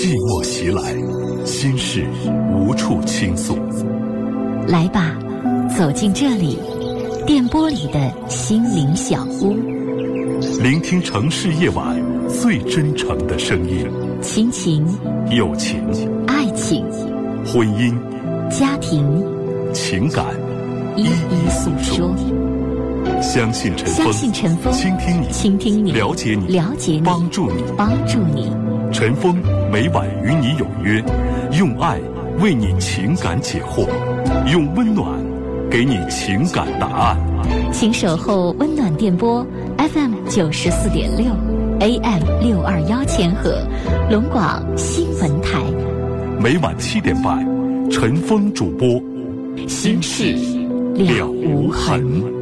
[0.00, 0.94] 寂寞袭来，
[1.44, 2.06] 心事
[2.54, 3.54] 无处倾诉。
[4.66, 5.14] 来吧，
[5.76, 6.58] 走进这里，
[7.26, 9.52] 电波里的心灵小屋，
[10.62, 13.86] 聆听城市夜晚最真诚的声音。
[14.22, 14.86] 亲情、
[15.32, 15.78] 友情、
[16.26, 16.82] 爱情、
[17.44, 17.94] 婚姻、
[18.48, 19.04] 家庭、
[19.74, 20.24] 情感，
[20.96, 22.10] 一一诉说。
[23.20, 28.50] 相信陈峰，相信陈峰，倾听你，倾听你，了解你，了解你，帮助你，帮助你。
[28.90, 29.36] 陈峰
[29.70, 31.00] 每晚与你有约，
[31.56, 32.00] 用爱
[32.40, 33.86] 为你情感解惑，
[34.52, 35.08] 用温暖
[35.70, 37.16] 给你情感答案。
[37.72, 39.46] 请守候温暖电波
[39.78, 41.26] FM 九十四点六
[41.78, 43.64] ，AM 六二幺千赫，
[44.10, 45.60] 龙广新闻台。
[46.42, 47.38] 每晚七点半，
[47.90, 49.00] 陈峰主播，
[49.68, 50.34] 心事
[50.96, 52.39] 了无痕。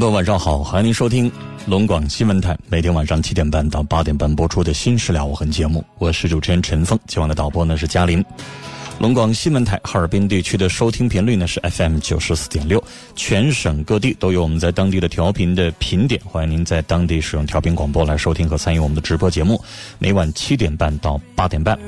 [0.00, 1.30] 众朋友，晚上好，欢迎您收听
[1.66, 8.22] 龙广新闻台每天晚上七点半到八点半播出的《新事了无痕》节目，我是主持人陈峰，今晚的导播呢是嘉林。
[8.98, 12.82] 龙广新闻台哈尔滨地区的收听频率呢是 FM 九十四点六，
[13.14, 19.62] 全省各地都有我们在当地的调频的频点，欢迎您在当地使用调频广播来收听和参与我们的直播节目，
[19.98, 21.78] 每晚七点半到八点半。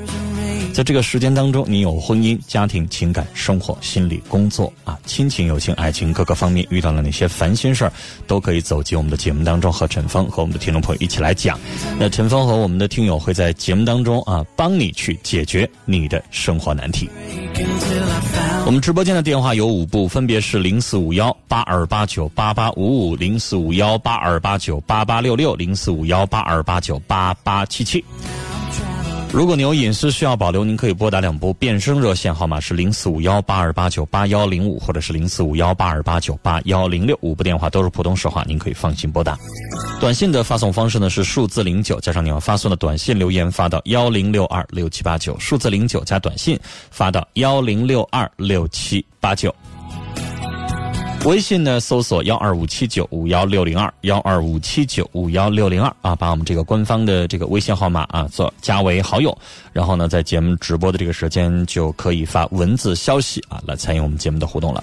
[0.73, 7.91] 在这个时间当中，你有婚姻、家庭、情感、生活、心理、工作啊，亲情、友情、爱情各个方面遇到了哪些烦心事儿，
[8.27, 11.59] 都可以走进我们的节目当中，和陈峰和我们的听众朋友一起来讲。
[11.99, 17.09] 那陈峰和我们的听友会在节目当中啊，帮你去解决你的生活难题。
[18.65, 28.03] 我们直播间的电话有五部，分别是零四五幺八二八九八八五五、零四五幺八二八九八八六六、零四五幺八二八九八八七七。
[29.31, 39.37] 如果您有隐私需要保留，您可以拨打两部变声热线号码是零四五幺八二八九八幺零五，或者是零四五幺八二八九八幺零六，五部电话都是普通实话，您可以放心拨打。
[39.99, 49.53] 短信的发送方式呢是数字零九加上你要发送的短信留言发到幺零六二六七八九，数字零九加短信发到幺零六二六七八九。
[51.25, 59.37] 微信呢，搜索幺二五七九五幺六零二幺二五七九五幺六零二啊，把我们这个官方的这个微信号码啊做加为好友，
[59.73, 64.81] 然后呢，在节目直播的这个时间就可以发文字消息啊，来参与我们节目的互动了。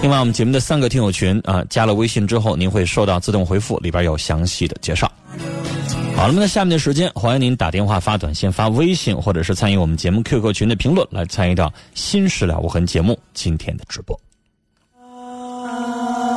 [0.00, 5.10] 另外，我们节目的三个听友群啊，加了微信之后，您会收到自动回复，里边有详细的介绍。
[6.16, 14.18] 好了，那么下面的时间，欢迎您打电话、发短信、发微信，或者是参与我们节目 QQ 群的评论，来参与到《新事了无痕》节目今天的直播。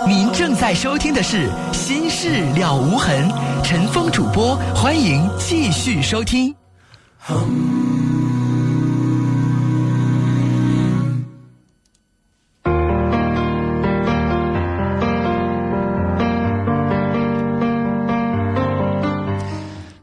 [0.08, 3.28] 您正在收听的是《心事了无痕》，
[3.64, 6.54] 陈峰主播，欢迎继续收听。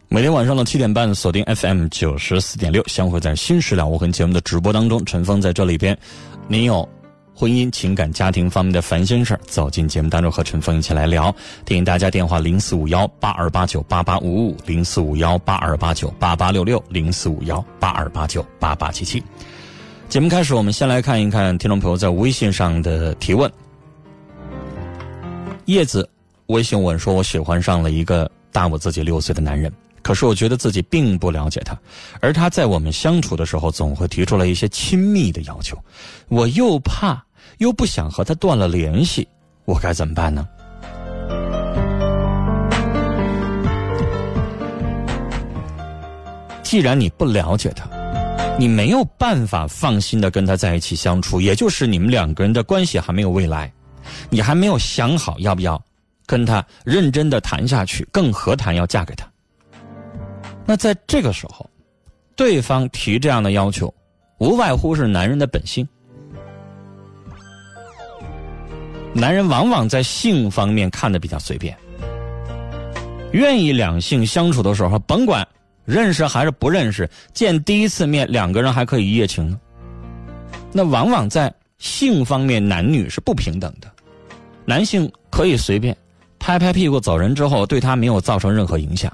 [0.09, 5.05] 每天晚上的七点半，锁定 FM 九十四点六，相会在《新事了无痕》节目的直播当中。
[5.07, 5.97] 陈峰在这里边，
[6.49, 6.89] 您有。
[7.35, 11.25] 婚姻、情感、家庭方面的烦心事，走进节目当中和陈峰一起来聊。
[11.67, 19.23] 欢迎大家电话：零四五幺八二八九八八五五，零四五幺八二八九八八六六，零四五幺八二八九八八七七。
[20.09, 23.51] 节目开始，我们先来看一看听众朋友在微信上的提问。
[25.65, 26.09] 叶子
[26.47, 31.79] 微信问说：“我喜欢上了一个大我自己六岁的男人。”可是我觉得自己并不了解他，
[32.21, 35.79] 而他在我们相处的时候，总会提出来一些亲密的要求，
[36.29, 37.25] 我又怕
[37.59, 39.27] 又不想和他断了联系，
[39.65, 40.47] 我该怎么办呢？
[46.63, 47.87] 既然你不了解他，
[48.59, 53.73] 你没有办法放心的跟他在一起相处，也就是你们两个人的关系还没有未来，
[54.31, 55.81] 你还没有想好要不要
[56.27, 59.32] 跟他认真的谈下去，更何谈要嫁给他。
[60.65, 61.69] 那在这个时候，
[62.37, 63.93] 对方提这样的要求，
[64.39, 65.87] 无外乎是男人的本性。
[69.13, 71.77] 男人往往在性方面看的比较随便，
[73.33, 75.47] 愿意两性相处的时候，甭管
[75.85, 79.61] 认识还是不认识，见第一次面两个人还可以一夜情呢。
[80.73, 83.93] 那往往在性方面，男女是不平等的，
[84.65, 85.95] 男性可以随便
[86.39, 89.13] 拍拍屁股走人之后，对他没有造成任何影响，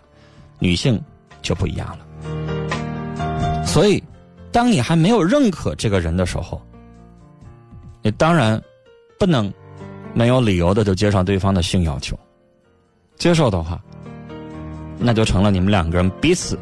[0.60, 1.02] 女性。
[1.42, 3.64] 就不一样了。
[3.64, 4.02] 所以，
[4.50, 6.60] 当你还没有认可这个人的时候，
[8.02, 8.60] 你当然
[9.18, 9.52] 不能
[10.14, 12.18] 没有理由的就接受对方的性要求。
[13.16, 13.80] 接受的话，
[14.98, 16.58] 那就成了你们两个人彼此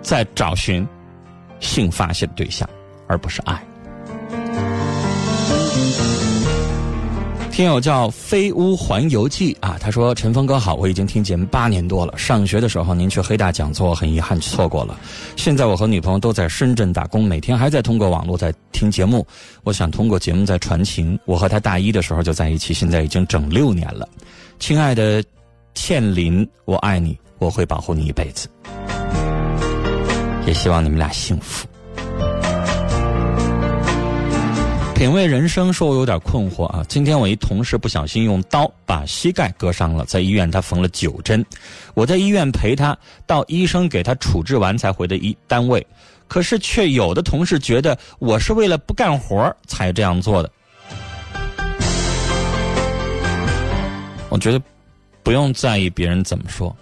[0.00, 0.86] 在找寻
[1.60, 2.68] 性发泄的对象，
[3.06, 3.62] 而不是爱。
[7.58, 12.16] 听友叫飞屋环游记啊，他说：“陈峰哥好，我已经听节目八年多了。
[12.16, 14.96] 上学的时候您去黑大讲座，很遗憾错过了。
[15.34, 19.26] 现在我和女朋友都在深圳打工，每天还在通过网络在听节目。
[19.64, 21.18] 我想通过节目在传情。
[21.24, 24.08] 我和她大一的时候就在一起，现在已经整六年了。
[24.60, 25.20] 亲爱的
[25.74, 28.46] 倩林，我爱你，我会保护你一辈子，
[30.46, 31.66] 也希望你们俩幸福。”
[34.98, 36.84] 品味人生，说我有点困惑啊！
[36.88, 41.46] 今天我一同事不小心用刀把膝盖割伤了，在医院他缝了九针，
[41.94, 45.86] 我在医院陪他到医生给他处置完才回的医单位，
[46.26, 50.50] 可是却有的同事觉得我是为了不干活才这样做的。
[54.30, 54.60] 我觉得
[55.22, 56.76] 不用在意别人怎么说，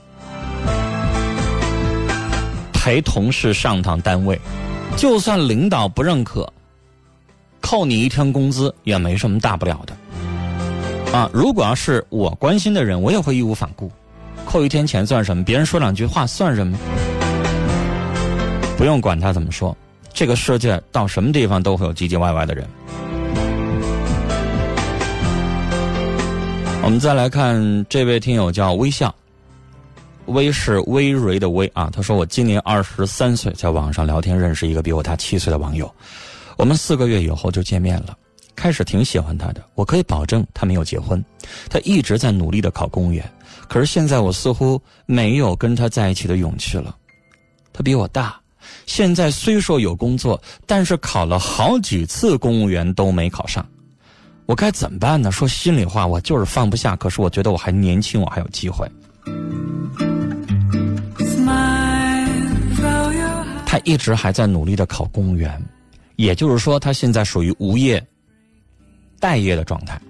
[2.72, 4.40] 陪同事上趟单位，
[4.96, 6.50] 就算领导不认可。
[7.66, 11.28] 扣你一天工资也没什么大不了的，啊！
[11.32, 13.90] 如果要是我关心的人，我也会义无反顾，
[14.44, 15.42] 扣一天钱算什么？
[15.42, 16.78] 别人说两句话算什么？
[18.78, 19.76] 不用管他怎么说，
[20.14, 22.64] 这个世界到什么地方都会有唧唧歪歪的人。
[26.84, 29.12] 我们再来看这位听友叫微笑，
[30.26, 35.92] 微是微蕊的微啊，他说我今年二十三岁，在网上聊天认识一个比我大七岁的网友。
[36.56, 38.16] 我们四个月以后就见面了，
[38.54, 41.22] 开始挺喜欢他的，我可以保证他没有结婚，
[41.68, 43.30] 他一直在努力的考公务员，
[43.68, 46.96] 可是现在我似乎没有跟他在一起的勇气了。
[47.72, 48.40] 他比我大，
[48.86, 53.64] 现在虽说有工作，但是考了好几次公务员都没考上，
[54.46, 55.30] 我该怎么办呢？
[55.30, 58.90] 说心里话，我就是放不下，可是我觉得我还年轻，我还有机会。
[63.66, 65.62] 他一直还在努力的考公务员。
[66.16, 68.04] 也就是说，他现在属于无业、
[69.20, 70.00] 待业的状态。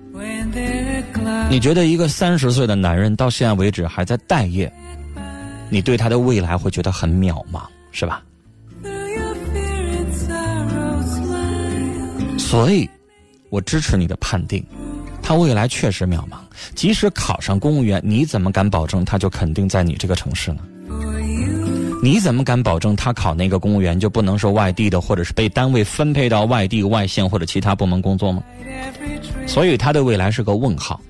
[1.50, 4.72] 你觉得一个三十岁的男人到现在为止还在待业，
[5.68, 7.62] 你对他的未来会觉得很渺茫，
[7.92, 8.22] 是吧？
[12.38, 12.88] 所以，
[13.50, 14.64] 我支持你的判定，
[15.22, 16.38] 他未来确实渺茫。
[16.74, 20.60] 即使考上公务员，你怎么敢保证他就肯定在你这个城市呢？
[22.02, 28.42] 你怎么敢保证他考那个公务员就不能是外地的，或者是被单位分配到外地、外县或者其他部门工作吗？
[29.46, 31.00] 所以他的未来是个问号。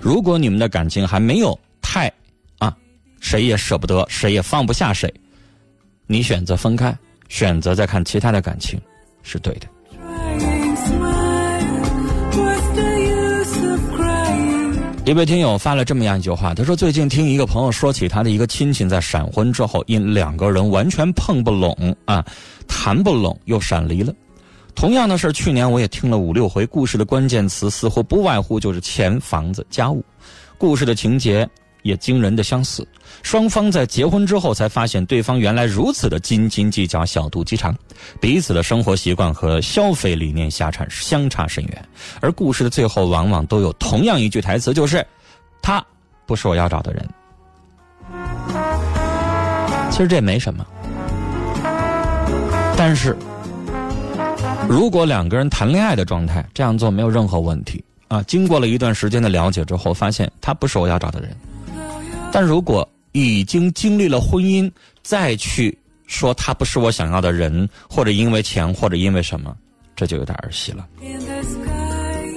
[0.00, 2.12] 如果你们的感情还没有太
[2.58, 2.74] 啊，
[3.20, 5.12] 谁也舍不得，谁也放不下谁，
[6.06, 6.96] 你选择分开，
[7.28, 8.80] 选择再看其他的感情，
[9.22, 9.66] 是对的。
[15.06, 22.24] 一位听友发了这么样一句话，他说：“最近听一个朋友说起他的一个亲戚在闪婚之后，因两个人完全碰不拢啊，
[22.66, 24.14] 谈不拢又闪离了。
[24.74, 26.64] 同样的事去年我也听了五六回。
[26.64, 30.02] 故事的关键词似乎不外乎就是钱、房子、家务。
[30.56, 31.46] 故事的情节。”
[31.84, 32.84] 也惊人的相似，
[33.22, 37.76] 双方在结婚之后才发现对方原来如此的斤斤计较、小肚鸡肠，
[38.18, 41.88] 彼此的生活习惯和消费理念相差相差甚远。
[42.20, 45.06] 而故事的最后往往都有同样一句台词，就是
[45.60, 45.84] “他
[46.24, 47.06] 不是我要找的人”。
[49.92, 50.66] 其实这没什么，
[52.78, 53.14] 但是
[54.66, 58.22] 如果两个人谈恋爱的状态这样做没有任何问题啊。
[58.22, 61.36] 经过了一段时间的了解之后，发现他不是我要找的人。
[62.34, 64.68] 但如果已经经历了婚姻，
[65.04, 69.56] 再去说他不是我想要的人，或者因为钱，或者因为什么，
[69.94, 70.84] 这就有点儿戏了。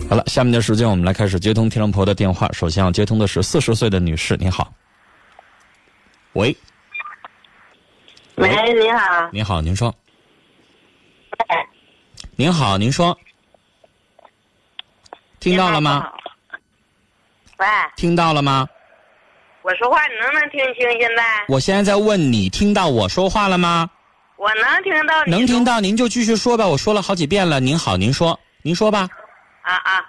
[0.07, 2.47] 好了，下面的时间我们来开始接通听众朋友的电话。
[2.53, 4.71] 首先要接通的是四十岁的女士，你好。
[6.33, 6.55] 喂。
[8.35, 9.29] 喂，你好。
[9.33, 9.91] 你好，您说。
[12.35, 13.17] 您好，您说。
[15.39, 16.07] 听到了吗？
[17.57, 17.65] 喂。
[17.95, 18.69] 听到了吗？
[19.67, 20.89] 我说话你能不能听清？
[20.97, 23.89] 现在我现在在问你，听到我说话了吗？
[24.37, 25.25] 我能听到。
[25.25, 26.65] 能听到，您就继续说吧。
[26.65, 27.59] 我说了好几遍了。
[27.59, 29.09] 您好，您说，您说吧。
[29.63, 30.05] 啊啊，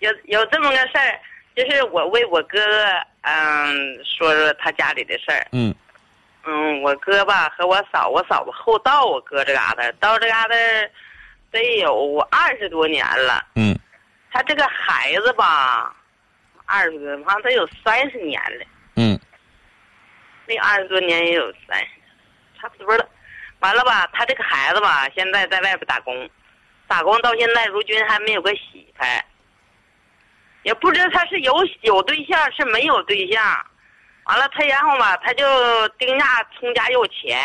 [0.00, 1.20] 有有这么个事儿，
[1.54, 2.84] 就是我为我哥哥
[3.20, 3.72] 嗯
[4.04, 5.46] 说说他家里的事儿。
[5.52, 5.72] 嗯。
[6.44, 10.54] 嗯，我哥吧和我嫂，我嫂子后到我哥这嘎达，到这嘎达
[11.52, 13.46] 得有二十多年了。
[13.54, 13.78] 嗯。
[14.32, 15.94] 他这个孩子吧，
[16.66, 18.66] 二十多，好像得有三十年了。
[18.96, 19.18] 嗯，
[20.46, 21.78] 那二十多年也有三，
[22.60, 23.08] 差不多了。
[23.60, 26.28] 完了吧，他这个孩子吧，现在在外边打工，
[26.86, 29.04] 打工到现在如今还没有个媳妇，
[30.62, 33.42] 也不知道他是有有对象是没有对象。
[34.24, 35.44] 完了，他然后吧，他就
[35.98, 37.38] 丁家从家要钱，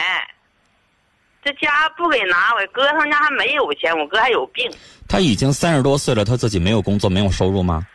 [1.43, 4.71] 这家不给拿，我哥他们家还没有钱，我哥还有病。
[5.07, 7.85] 他已经三十多岁了，他自己没有工作，没有收入吗？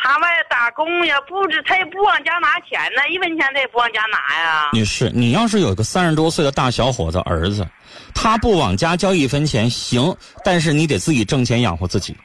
[0.00, 4.70] 他外打工也，不知他也不往家拿钱呢，一分钱他也不往家拿呀。
[4.72, 7.66] 女士，你要是有个三十多岁的大小伙子儿子，
[8.14, 12.16] 他不往家交一分钱行，但是你得自己挣钱养活自己。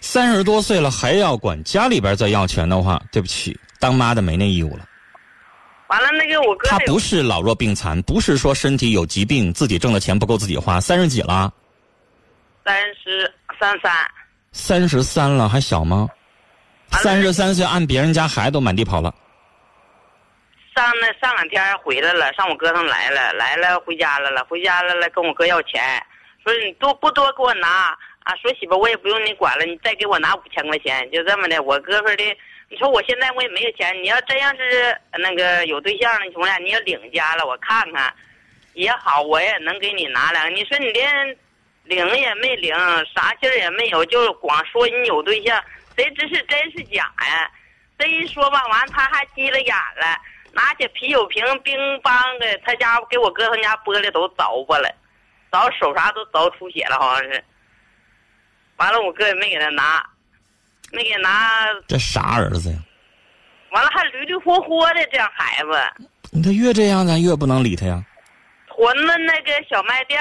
[0.00, 4.84] 三十多岁了还要管家里边再要钱的话，对不起，当妈的没那义务了。
[5.86, 10.80] 完了，那个我哥他不是老弱病残，不是说身体有疾病，自己挣的钱不够自己花。
[10.80, 11.52] 三十几了？
[12.64, 13.92] 三十三三。
[14.50, 16.08] 三十三了还小吗？
[17.00, 19.12] 三十三岁按别人家孩子都满地跑了。
[20.74, 26.02] 上那上两天回来了，上我哥他们来了，来了回家来了，回家来了跟我哥要钱，
[26.44, 28.34] 说你多不多给我拿啊？
[28.40, 31.62] 说媳妇我也不用你管了，你再给我拿五千块钱，就这么的。
[31.62, 38.12] 我哥说的，你说我现在我也没有钱，你要真要是那个有对象了，你从俩你要领家了，我看看
[38.74, 40.50] 也好，我也能给你拿两。
[40.54, 41.36] 你说你连
[41.84, 42.74] 领也没领，
[43.14, 45.62] 啥信儿也没有，就光说你有对象，
[45.96, 47.50] 谁知是真是假呀？
[47.98, 50.18] 这一说吧，完他还急了眼了。
[50.54, 54.94] 拿起啤酒瓶，乒乓的，他家给我哥他家玻璃都凿破了，
[55.50, 57.42] 凿手啥都凿出血了，好像是。
[58.76, 60.04] 完了，我哥也没给他拿，
[60.90, 61.66] 没给拿。
[61.88, 62.78] 这啥儿子呀？
[63.70, 66.42] 完了还驴驴活活的这样孩子。
[66.42, 68.04] 他越这样，咱越不能理他呀。
[68.66, 70.20] 屯子那个小卖店，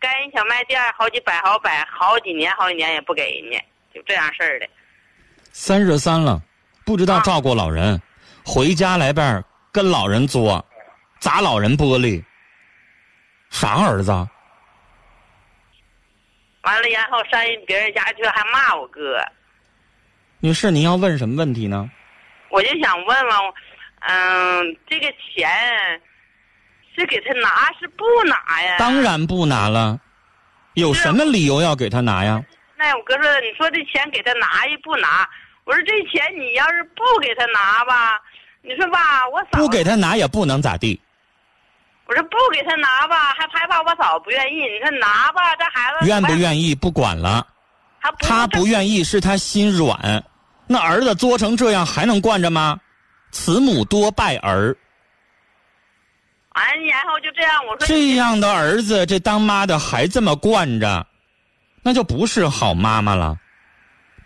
[0.00, 3.64] 干小卖店，好几百好百，好几年好几年也不给人家，
[3.94, 4.68] 就这样事儿的。
[5.58, 6.38] 三十三了，
[6.84, 7.98] 不知道照顾老人。
[8.44, 10.62] 回家来边跟老人作，
[11.18, 12.22] 砸老人玻璃，
[13.48, 14.12] 啥儿子？
[16.60, 19.18] 完了，然后上人别人家去还骂我哥。
[20.40, 21.88] 女士，您要问什么问题呢？
[22.50, 23.36] 我就想问问，
[24.00, 25.48] 嗯，这个钱
[26.94, 28.76] 是给他拿是不拿呀？
[28.78, 29.98] 当然不拿了，
[30.74, 32.44] 有什么理由要给他拿呀？
[32.76, 35.26] 那我哥说，你说这钱给他拿与不拿？
[35.66, 38.18] 我说这钱你要是不给他拿吧。
[38.62, 40.98] 你说吧，我嫂不给他拿也不能咋地。
[42.06, 44.62] 我说不给他拿吧，还害怕我嫂不愿意。
[44.62, 47.46] 你说拿吧，这孩子愿不愿意不管了。
[48.00, 50.24] 他他不愿意是他心软，
[50.66, 52.80] 那儿子作成这样还能惯着吗？
[53.32, 54.76] 慈母多败儿。
[56.54, 61.06] 完，然后就这样，我说这样的儿子，这当妈的还这么惯着，
[61.82, 63.36] 那就不是好妈妈了。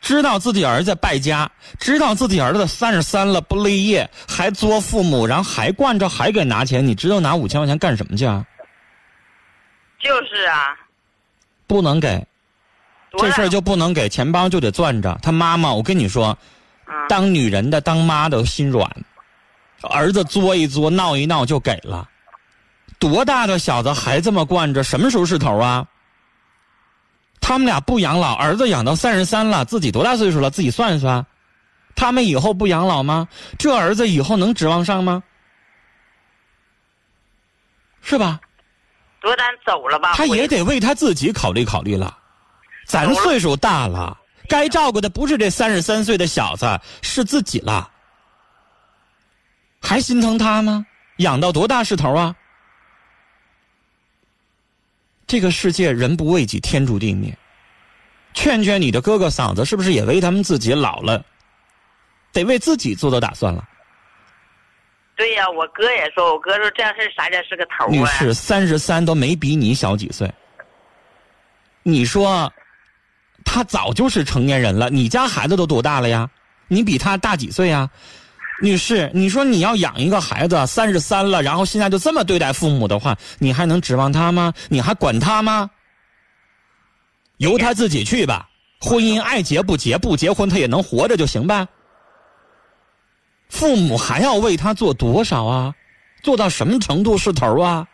[0.01, 6.87] 知道自己儿子败家，知道自己儿子三十三了不立业，还作父母，然后还惯着，还给拿钱。
[6.87, 8.45] 你知道拿五千块钱干什么去啊？
[10.01, 10.75] 就是啊，
[11.67, 12.27] 不能给，
[13.19, 15.19] 这事儿就不能给，钱包就得攥着。
[15.23, 16.37] 他妈妈，我跟你说，
[17.09, 18.91] 当女人的当妈的心软，
[19.83, 22.09] 儿子作一作，闹一闹就给了。
[22.99, 25.87] 多大的小子还这么惯着，什么时候是头啊？
[27.41, 30.51] 他们俩不养老，儿子养到三十三了，自己多大岁数了？
[30.51, 31.25] 自己算一算，
[31.97, 33.27] 他们以后不养老吗？
[33.59, 35.23] 这儿子以后能指望上吗？
[38.03, 38.41] 是吧？
[39.21, 40.15] 多咱走了吧？
[40.15, 42.17] 他也得为他自己考虑考虑了。
[42.87, 44.17] 咱岁数大了，
[44.49, 47.91] 该照顾的不是这三十三岁的小子，是自己了。
[49.81, 50.87] 还心疼他吗？
[51.17, 52.35] 养到多大是头啊？
[55.31, 57.33] 这个世界人不为己，天诛地灭。
[58.35, 61.25] 劝劝你的哥哥嫂子，是不是也为他们自己老了，
[62.33, 63.65] 得为自己做做打算了？
[65.15, 67.91] 对呀，我哥也说，我哥说这样事啥叫是个头啊？
[67.93, 70.29] 女士，三十三都没比你小几岁。
[71.85, 72.53] 你说，
[73.45, 74.91] 他早就是成年人了。
[74.91, 76.29] 你家孩子都多大了呀？
[76.67, 77.89] 你比他大几岁呀？
[78.61, 84.53] 女士，你说你要养一个孩子，三十三了，然后现在就这么对待父母的话，你还能指望他吗？
[84.69, 85.71] 你还管他吗？
[87.39, 88.49] 由他自己去吧。
[88.81, 91.67] 婚姻爱结不结，不结婚他也能活着就行呗。
[93.49, 95.75] 父母还要为他做多少啊？
[96.23, 97.87] 做到什么程度是头啊？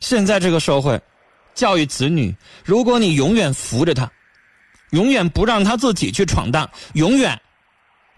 [0.00, 1.00] 现在这个社会，
[1.54, 2.34] 教育子女，
[2.64, 4.10] 如果你永远扶着他，
[4.90, 7.38] 永远不让他自己去闯荡，永远。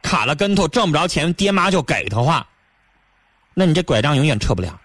[0.05, 2.47] 卡了跟头，挣不着钱，爹妈就给的话，
[3.55, 4.79] 那你这拐杖永远撤不了，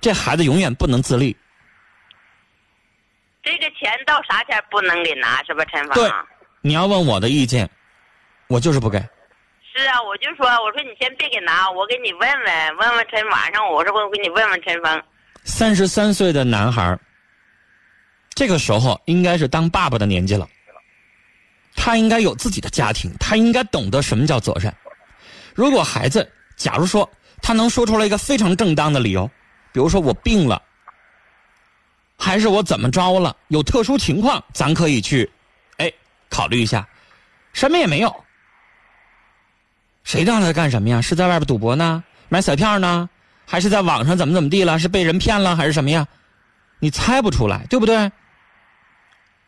[0.00, 1.36] 这孩子永远不能自立。
[3.42, 5.94] 这个钱到啥前不能给拿是吧，陈芳？
[5.94, 6.10] 对，
[6.62, 7.68] 你要问我的意见，
[8.48, 8.98] 我就是不给。
[8.98, 15.02] 是啊，我就说，我说你先别给拿，我给你问问，问问陈晚上，我说我给你问问陈峰。
[15.44, 16.98] 三十三岁的男孩
[18.30, 20.48] 这个时候应该是当爸爸的年纪了。
[21.80, 24.74] 他应该有自己的家庭，他应该懂得什么叫责任。
[25.54, 27.08] 如果孩子，假如说
[27.40, 29.30] 他能说出来一个非常正当的理由，
[29.72, 30.60] 比如说我病了，
[32.18, 33.34] 还是我怎么着了？
[33.46, 35.30] 有特殊情况，咱可以去，
[35.76, 35.90] 哎，
[36.28, 36.86] 考虑一下。
[37.52, 38.24] 什么也没有，
[40.02, 41.00] 谁让他干什么呀？
[41.00, 42.02] 是在外边赌博呢？
[42.28, 43.08] 买彩票呢？
[43.46, 44.78] 还是在网上怎么怎么地了？
[44.78, 46.06] 是被人骗了还是什么呀？
[46.80, 48.10] 你猜不出来，对不对？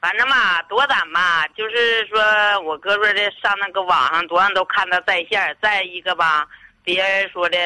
[0.01, 2.19] 反正嘛，多咱嘛，就是说
[2.63, 5.55] 我哥说的上那个网上多少都看他在线。
[5.61, 6.49] 再一个吧，
[6.83, 7.59] 别人说的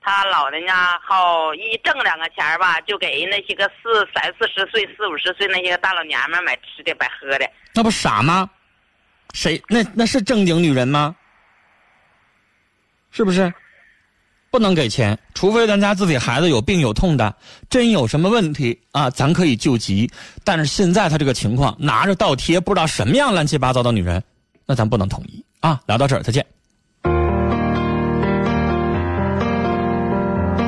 [0.00, 7.46] 他老人家好一挣两个钱吧，就给人那些个四三四十岁、四五十岁那些个大老娘们买吃的、买喝的。
[7.74, 8.48] 那不傻吗？
[9.34, 9.62] 谁？
[9.68, 11.14] 那那是正经女人吗？
[13.10, 13.52] 是不是？
[14.56, 17.34] 不能给钱，除非咱家自己孩子有病有痛的，
[17.68, 20.10] 真有什么问题啊，咱可以救急。
[20.44, 24.22] 但是现在他这个情况，拿着倒贴，不知道什么样乱七八糟的女人，
[24.64, 25.78] 那咱不能同意啊。
[25.86, 26.55] 聊到这儿，再见。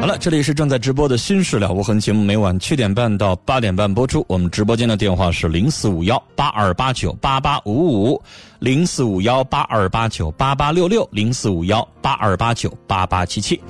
[0.00, 4.24] 好了，这里是正在直播的《新事了无痕》节目，每晚七点半到八点半播出。
[4.28, 8.22] 我们直播间的电话是零四五幺八二八九八八五五，
[8.60, 13.60] 零四五幺八二八九八八六六，零四五幺八二八九八八七七。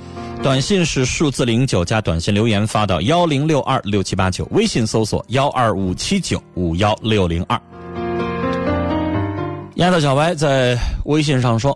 [0.43, 7.59] 短信是数字零九加短信留言发到幺零六二六七八九，微信搜索幺二五七九五幺六零二。
[9.75, 11.75] 丫头小歪在微信上说。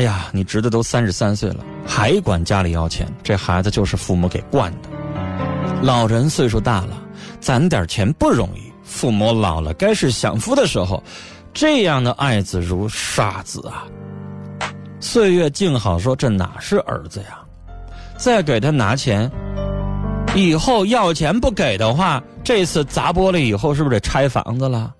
[0.00, 4.88] 哎呀，你侄子都三十三岁了，还管家里要钱，这孩子就是父母给惯的。
[5.82, 6.96] 老人岁数大了，
[7.38, 8.72] 攒点钱不容易。
[8.82, 11.02] 父母老了，该是享福的时候。
[11.52, 13.84] 这样的爱子如杀子啊！
[15.00, 17.38] 岁月静好说，这哪是儿子呀？
[18.16, 19.30] 再给他拿钱，
[20.34, 24.94] 以后要钱不给的话，这次砸玻璃以后是不是得拆房子了？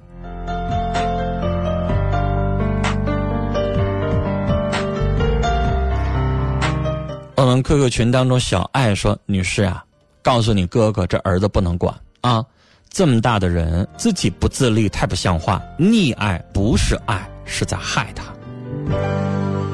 [7.40, 9.82] 我们 QQ 群当中，小爱说：“女士啊，
[10.20, 12.44] 告诉你哥哥，这儿子不能管啊！
[12.90, 15.58] 这么大的人，自己不自立，太不像话。
[15.78, 18.24] 溺爱不是爱，是在害他。”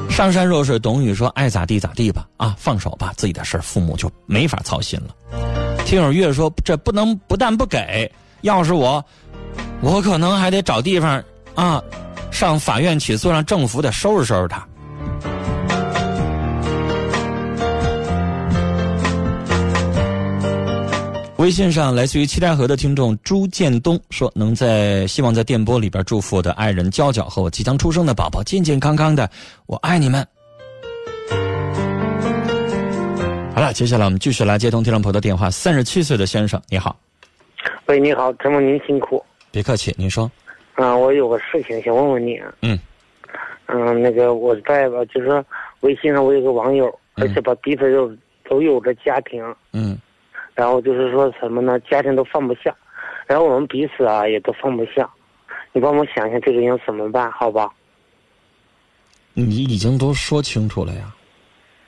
[0.09, 5.37] 上善若水，董宇说：“爱咋地咋地吧，啊，放手吧，自己的事父母就没法操心了。”
[5.85, 8.09] 听友月说：“这不能不但不给，
[8.43, 9.03] 要是我，
[9.81, 11.21] 我可能还得找地方
[11.53, 11.83] 啊，
[12.31, 14.65] 上法院起诉，让政府得收拾收拾他。”
[21.37, 29.29] 微信上来自于七台河的听众朱建东说：“能在希望在电波里边祝福我的爱人娇娇和我即将出生的宝宝健健康康的，
[29.67, 30.25] 我爱你们。”
[33.53, 35.47] 好了，接下来我们继续来接通听众朋友的电话。
[35.51, 36.99] 三十七岁的先生，你好。
[37.85, 39.23] 喂，你好，陈梦，您辛苦。
[39.51, 40.29] 别客气，您说。
[40.77, 42.41] 嗯，我有个事情想问问你。
[42.63, 42.79] 嗯。
[43.67, 45.45] 嗯，那个我在吧，就是
[45.81, 48.11] 微信上我有个网友，而且吧彼此又
[48.49, 49.43] 都有着家庭。
[49.71, 49.95] 嗯。
[50.57, 51.79] 然后就是说什么呢？
[51.81, 52.75] 家庭都放不下，
[53.27, 55.07] 然后我们彼此啊也都放不下，
[55.71, 57.31] 你帮我想想这个应怎么办？
[57.31, 57.69] 好吧？
[59.33, 61.13] 你已经都说清楚了呀。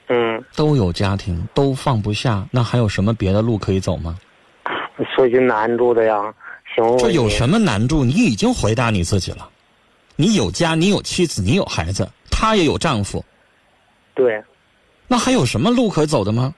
[0.06, 0.44] 嗯。
[0.54, 4.16] 都有家庭，都放不下，那还有什么别的路可以走吗？
[5.16, 6.32] 说句难住的呀，
[6.76, 6.96] 行。
[6.98, 8.04] 这有什么难住？
[8.04, 9.50] 你已经回答你自己了。
[10.14, 13.24] 你有家，你有妻子，你有孩子，她也有丈夫。
[14.14, 14.40] 对。
[15.08, 16.54] 那还有什么路可走的吗？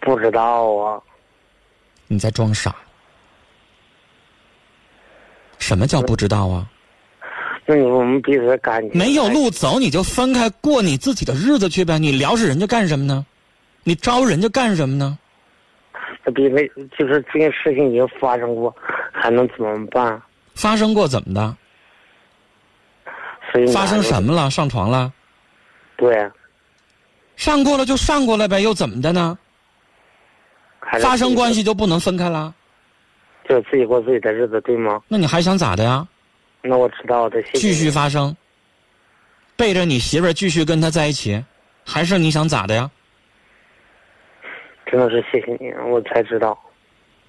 [0.00, 1.00] 不知道啊。
[2.12, 2.74] 你在装傻？
[5.58, 6.66] 什么叫不知道啊？
[7.66, 12.00] 那你我们彼此感觉没有路走，你就分开过你自己的日子去呗。
[12.00, 13.24] 你撩着人家干什么呢？
[13.84, 15.16] 你招人家干什么呢？
[16.24, 16.66] 那别没
[16.98, 18.74] 就是这件事情已经发生过，
[19.12, 20.20] 还能怎么办？
[20.56, 21.56] 发生过怎么的？
[23.72, 24.50] 发生什么了？
[24.50, 25.12] 上床了？
[25.96, 26.28] 对。
[27.36, 29.38] 上过了就上过了呗，又怎么的呢？
[31.00, 32.54] 发生关系就不能分开了？
[33.48, 35.00] 就自己过自己的日子，对吗？
[35.08, 36.06] 那你还想咋的呀？
[36.62, 37.42] 那我知道的。
[37.54, 38.36] 继续发生，
[39.56, 41.42] 背着你媳妇儿继续跟他在一起，
[41.84, 42.90] 还是你想咋的呀？
[44.86, 46.58] 真的是谢谢你，我才知道。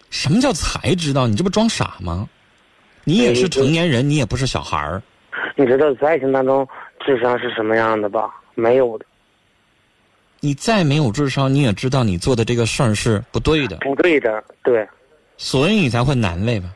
[0.09, 1.27] 什么叫才知道？
[1.27, 2.27] 你这不装傻吗？
[3.03, 5.01] 你也是成年人，你也不是小孩儿。
[5.55, 6.67] 你知道在爱情当中
[7.05, 8.29] 智商是什么样的吧？
[8.53, 9.05] 没有的。
[10.43, 13.77] 你再没有智商，你也知道你做的这个事儿是不对的。
[13.77, 14.87] 不对的，对。
[15.37, 16.67] 所以你才会难为吧？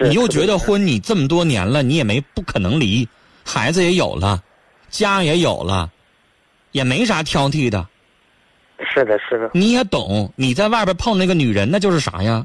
[0.00, 3.08] 你又觉得婚你这么多年了，你也没不可能离，
[3.44, 4.42] 孩子也有了，
[4.90, 5.92] 家也有了，
[6.72, 7.88] 也没啥挑剔的。
[8.92, 9.48] 是的，是的。
[9.54, 12.44] 你也懂，你在外边碰那个女人，那就是啥呀？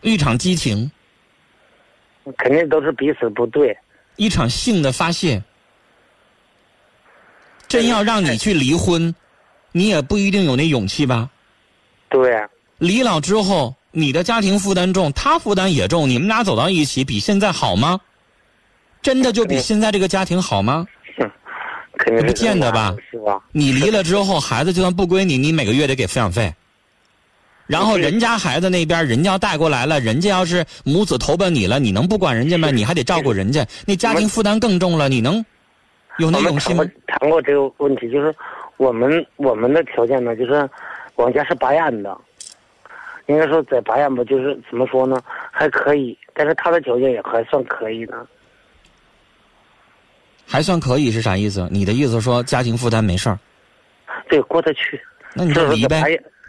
[0.00, 0.90] 一场激情。
[2.38, 3.76] 肯定都是彼此不对。
[4.16, 5.42] 一场性的发泄。
[7.68, 9.14] 真要让你去离婚，
[9.76, 11.28] 你也不一定有那勇气吧？
[12.08, 12.34] 对。
[12.34, 18.00] 啊离了之后，你的家庭负担重，他负担也重，你们俩走到一起，比现在好吗？
[19.02, 20.86] 真的就比现在这个家庭好吗？
[21.98, 23.38] 肯定不见得吧是吧？
[23.52, 26.54] 你离了之后，孩子就算不归你，你每个月得给抚养费。
[27.66, 32.70] 然后人家孩子那边，人家要带过来了，人家要是母子投奔你了，你能不管人家吗？
[32.70, 35.44] 你还得照顾人家，那家庭负担更重了，你能
[36.18, 36.84] 有那勇气吗？
[37.06, 38.34] 谈过这个问题，就是
[38.76, 40.68] 我们我们的条件呢，就是
[41.14, 42.16] 我家是巴彦的，
[43.26, 48.26] 应该说在巴彦吧，就是怎么说呢，还可以，但是他的条件也还算可以的。
[50.46, 51.68] 还算可以是啥意思？
[51.70, 53.38] 你的意思说家庭负担没事儿，
[54.28, 55.00] 对，过得去。
[55.34, 56.02] 那你就离呗。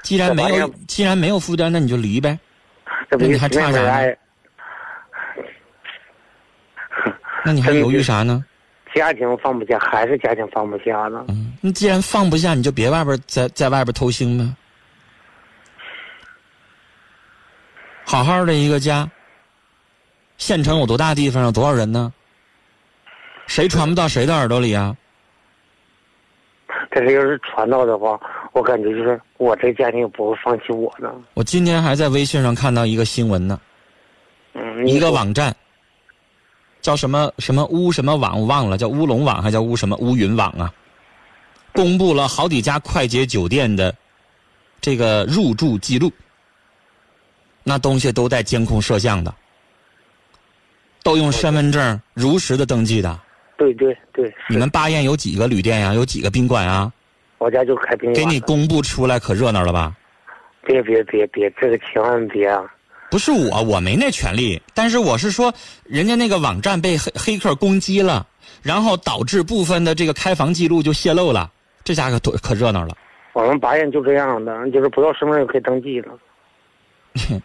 [0.04, 2.38] 既然没有既然没有负担，那你就离呗。
[3.10, 4.14] 那你还差啥呢
[7.44, 8.44] 那你还犹豫啥呢？
[8.94, 11.26] 家庭放不下，还是家庭放不下呢？
[11.30, 14.48] 嗯，你既然放不下，你就别外边在在外边偷腥呗。
[18.06, 19.10] 好好的一个家，
[20.38, 21.44] 县城有多大地方？
[21.44, 22.14] 有多少人呢？
[23.48, 24.96] 谁传不到谁的耳朵里啊？
[26.92, 28.20] 但是要是传到的话，
[28.54, 31.14] 我感觉就是我这家庭也不会放弃我呢。
[31.34, 33.60] 我今天还在微信上看到一个新闻呢，
[34.54, 35.56] 嗯，一个网站，
[36.82, 40.74] 叫什么什么乌什么网，我忘了，叫乌龙网还叫乌什么乌云网啊？
[41.78, 43.94] 公布了好几家快捷酒店的
[44.82, 46.12] 这个入住记录，
[47.62, 49.32] 那东西都带监控摄像的，
[51.04, 53.20] 都用身份证如实的登记的。
[53.58, 55.94] 对对对，你们巴彦有几个旅店呀？
[55.94, 56.92] 有几个宾馆啊？
[57.38, 58.16] 我家就开宾馆。
[58.16, 59.96] 给你公布出来可热闹了吧？
[60.66, 62.60] 别别别别，这个千万别啊！
[63.12, 64.60] 不是我，我没那权利。
[64.74, 68.26] 但是我是说，人家那个网站被黑黑客攻击了，
[68.64, 71.52] 然后导致部分的这个开房记录就泄露了，
[71.88, 72.98] 这家可多可热闹了。
[73.32, 76.20] 我们白人就这样的，就是不到身份证就可以登记了。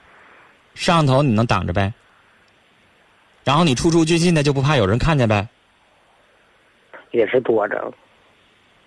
[0.74, 1.94] 摄像头你能挡着呗？
[3.44, 5.46] 然后你出出进进的就不怕有人看见呗？
[7.12, 7.92] 也是躲着。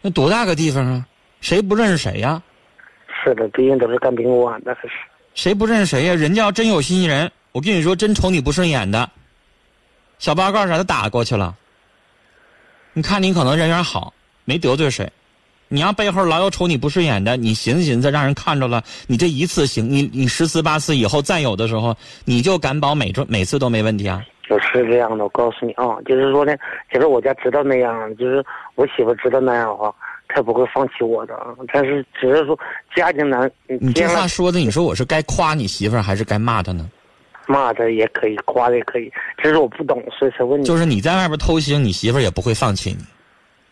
[0.01, 1.07] 那多大个地方啊？
[1.39, 2.43] 谁不认识谁呀？
[3.23, 4.89] 是的，毕竟都是干宾馆的，还是
[5.35, 6.13] 谁不认识谁呀？
[6.13, 9.09] 人家要真有心人，我跟你说，真瞅你不顺眼的，
[10.19, 11.55] 小报告啥的打过去了。
[12.91, 14.13] 你看你可能人缘好，
[14.43, 15.09] 没得罪谁。
[15.75, 24.23] 你要背后老有瞅你不顺眼的，你寻思寻思，让人看着了，你这一次行，你你十次八次以后再有的时候，你就敢保每周每次都没问题啊？
[24.47, 25.25] 就是这样的。
[25.25, 26.55] 我告诉你啊，就是说呢，
[26.89, 28.41] 假如我家知道那样，就是
[28.75, 29.93] 我媳妇知道那样的话，
[30.29, 31.38] 她不会放弃我的。
[31.73, 32.57] 但是只是说
[32.95, 36.89] 家庭难，你这话说的，你说我是该夸你媳妇还是该骂她呢？
[37.47, 39.11] 骂她也可以，夸她也可以，
[39.43, 40.63] 只是我不懂，所以才问你。
[40.63, 43.03] 就是你在外边偷腥，你媳妇也不会放弃你。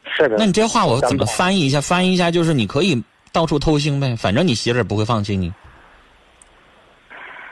[0.05, 0.35] 是的。
[0.37, 1.79] 那你这话我怎么翻译一下？
[1.79, 5.51] 翻译一下就是你可以到处偷腥呗，反正你媳妇儿也不会放弃你。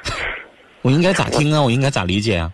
[0.81, 1.61] 我应该咋听啊？
[1.63, 2.51] 我应该咋理解啊？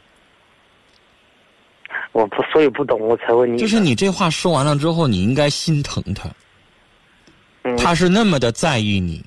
[2.11, 3.59] 我不，所以不懂，我才问你。
[3.59, 6.27] 就是你这话说完了之后，你应该心疼他，
[7.63, 9.23] 嗯，他是那么的在意你，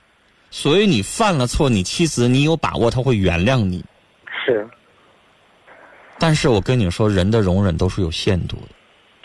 [0.50, 3.85] 所以你犯了错，你妻子你有把握他会原谅你。
[4.44, 4.68] 是
[6.18, 8.68] 但是我跟你说，人的容忍都是有限度的，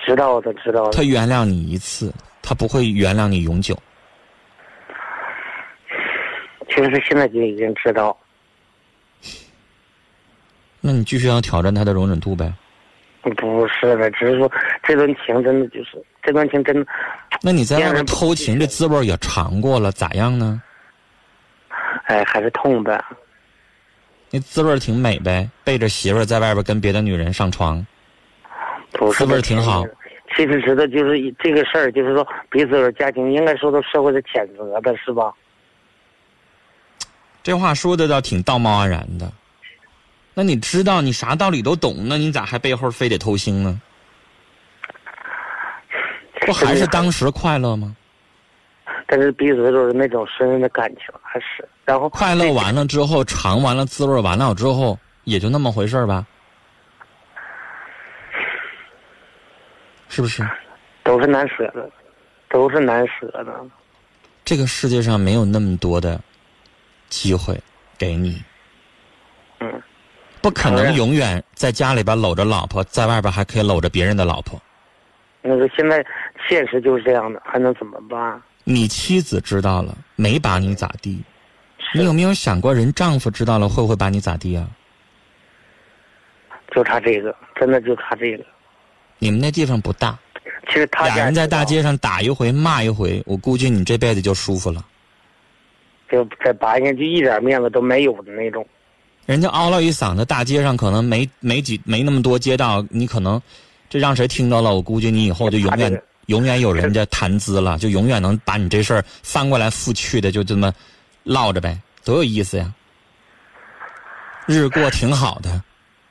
[0.05, 0.91] 知道的，知道的。
[0.91, 3.77] 他原谅你一次，他不会原谅你永久。
[6.69, 8.15] 其实现在就已经知道，
[10.81, 12.53] 那你继续要挑战他的容忍度呗。
[13.37, 14.51] 不是的，只是说
[14.83, 16.85] 这段情真的就是这段情真的，
[17.41, 20.61] 那你在外面偷情这滋味儿也尝过了，咋样呢？
[22.05, 23.03] 哎，还是痛的。
[24.29, 27.83] 那滋味儿挺美呗，背着媳妇儿在外边跟别的女人上床，
[28.97, 29.84] 不是滋味儿挺好。
[30.36, 35.31] 其实知道就是这个事儿，就是说彼此的家庭应该受到社会的谴责的，是吧？
[37.43, 39.31] 这话说的倒挺道貌岸然的。
[40.34, 43.79] 那你知道你啥道理都懂，那你咋还背后非得偷腥呢？
[46.41, 47.95] 不还是当时快乐吗？
[49.08, 56.25] 但是彼此都是那种深深的感情，还是然后快乐完了之后，尝完了滋味儿完了之后，也就那么回事儿吧？
[60.15, 60.47] 是不是？
[61.04, 61.89] 都是难舍的，
[62.47, 63.54] 都是难舍的。
[64.45, 66.21] 这个世界上没有那么多的
[67.10, 67.60] 机会
[67.97, 68.41] 给你，
[69.60, 69.84] 嗯，
[70.41, 74.58] 不可能永远在家里边搂着老婆，在外边还可以搂着别人的老婆。
[75.41, 76.01] 那个现在
[76.47, 78.41] 现实就是这样的，还能怎么办？
[78.63, 81.21] 你妻子知道了，没把你咋地？
[81.93, 84.65] 你有没有想过，人丈夫知道了会不会把你咋地啊？
[86.73, 88.45] 就差这个，真的就差这个。
[89.19, 90.17] 你们那地方不大，
[90.67, 94.86] 其实他俩人在大街上打一回骂一回，我估计你这辈子就舒服了。
[96.12, 98.65] 就在八年就一点面子都没有的那种。
[99.25, 103.41] 人家嗷了一嗓子，大街上可能没没几没那么多街道，你可能
[103.89, 104.75] 这让谁听到了？
[104.75, 110.71] 我估计你以后就永远永远有人家谈资了，就永远能把你这事儿翻过来覆去的，就这么
[111.23, 112.71] 唠着呗，多有意思呀！
[114.45, 115.60] 日过挺好的，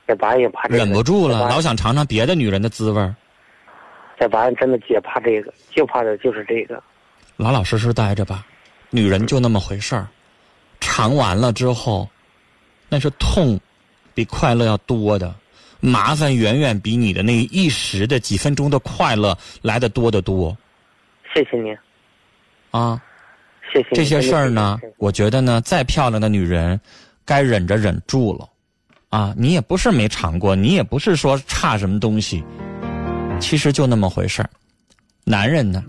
[0.07, 3.15] 这玩意怕这个忍不住了，老想尝尝别的女人的滋味儿。
[4.19, 6.83] 这玩意真的也怕这个，就怕的就是这个。
[7.37, 8.47] 老老实实待着吧，
[8.91, 10.07] 女人就那么回事儿，
[10.81, 12.09] 尝完了之后，
[12.89, 13.59] 那是痛，
[14.15, 15.35] 比快乐要多的，
[15.81, 20.57] 麻烦远远比你的那一时的几分钟的快乐来的多得多。
[21.35, 21.77] 谢谢你，
[22.71, 23.03] 啊！
[23.73, 26.81] 谢谢这些事儿呢我觉得呢，再漂亮的女人，
[27.25, 28.49] 该忍着忍住了，
[29.15, 32.43] 啊，你也不是没尝过，你也不是说差什么东西，
[33.39, 34.51] 其实就那么回事儿。
[35.23, 35.85] 男人呢，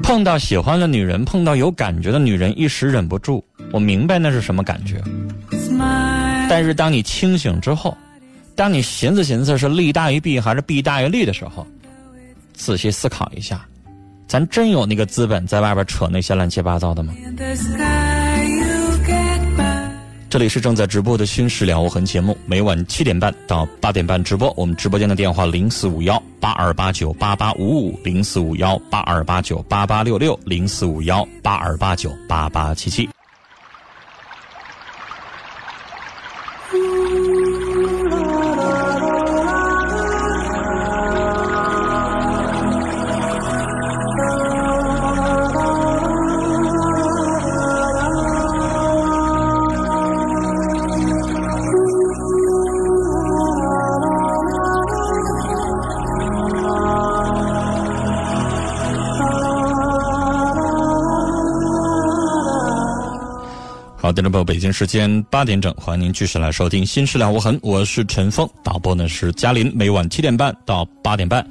[0.00, 5.02] 碰到喜欢的女人，碰到有感觉的女人，一时忍不住，我明白那是什么感觉。
[6.48, 7.96] 但是当你清醒之后，
[8.54, 11.66] 当你寻思寻思是利大于弊还是弊大于利的时候，
[12.52, 13.66] 仔细思考一下，
[14.28, 17.12] 咱真有那个资本在外边扯那些乱七八糟的吗？
[20.34, 24.52] 这里是正在直播的《新事了无痕》节目，每晚七点半到八点半直播。
[24.56, 33.08] 我们直播间的电话零四五幺八二八九八八五五零四五幺八二八九八八六六零四五幺八二八九八八七七。
[64.14, 71.44] 好，听众朋友，北京时间八点整，欢迎您继续来收听《新事了无痕》，我是陈峰，导播呢是嘉林，每晚七点半到八点半，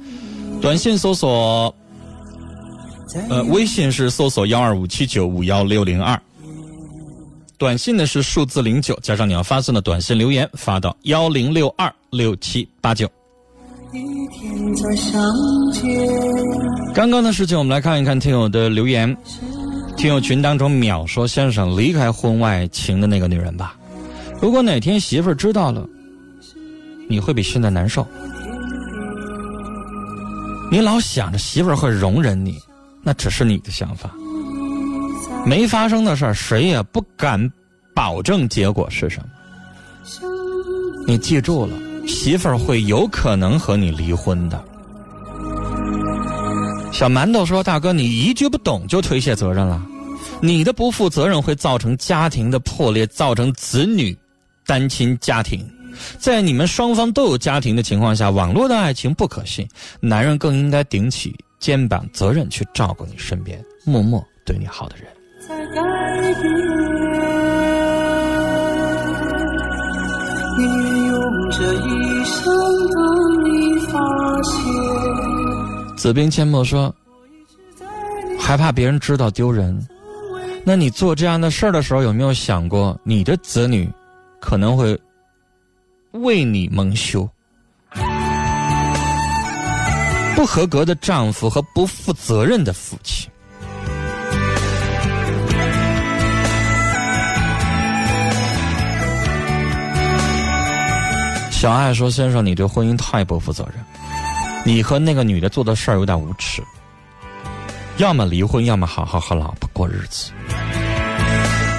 [0.62, 1.74] 短信搜索，
[3.28, 6.18] 呃，微信是搜索幺二五七九五幺六零二，
[7.58, 13.06] 短信呢是数字零九加上你要发送的短信留言发到幺零六二六七八九。
[16.94, 19.14] 刚刚的事情，我们来看一看听友的留言。
[19.96, 23.74] 听友群当中，秒说：“先生离开婚外情的那个女人吧。
[24.40, 25.86] 如果哪天媳妇儿知道了，
[27.08, 28.06] 你会比现在难受。
[30.70, 32.58] 你老想着媳妇儿会容忍你，
[33.02, 34.10] 那只是你的想法。
[35.46, 37.50] 没发生的事儿，谁也不敢
[37.94, 39.26] 保证结果是什么。
[41.06, 41.76] 你记住了，
[42.06, 44.62] 媳妇儿会有可能和你离婚的。”
[46.94, 49.84] 小馒头说：“大哥，你一句不懂就推卸责任了，
[50.40, 54.16] 你的不负责任会造成家庭的破裂，造成子女
[54.64, 55.68] 单亲家庭。
[56.18, 59.68] 在你们双方都有家庭的情况下，网络的爱情不可信。
[59.98, 65.08] 男人更应该顶起肩膀责任去照顾你身边默默对你好的人。”
[76.04, 76.94] 子兵阡陌说
[78.38, 79.74] ：“害怕别人知道丢人，
[80.62, 83.90] 那你做这样的事儿的时候，有没有想过你的子女
[84.38, 85.00] 可能会
[86.10, 87.26] 为你蒙羞？
[90.36, 93.30] 不合格的丈夫和不负责任的父亲。”
[101.50, 103.82] 小爱说：“先生，你对婚姻太不负责任。”
[104.66, 106.62] 你和那个女的做的事儿有点无耻，
[107.98, 110.32] 要么离婚，要么好好和老婆过日子。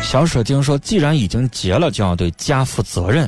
[0.04, 3.28] 小水晶说：“既然已经结了，就要对家负责任，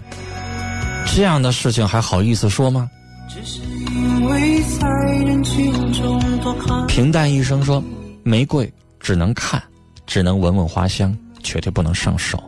[1.07, 2.87] 这样的事情还好意思说吗？”
[6.87, 7.83] 平淡一生说
[8.21, 9.61] ：“玫瑰只能看，
[10.05, 12.39] 只能闻闻花香，绝对不能上手，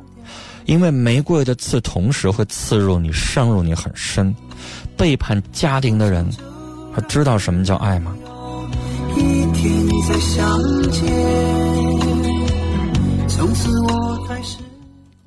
[0.66, 4.34] 因为玫瑰的刺同时会刺入你，伤入你很深。
[4.96, 6.24] 背叛家庭的人。”
[6.94, 8.16] 他知道什么叫爱吗？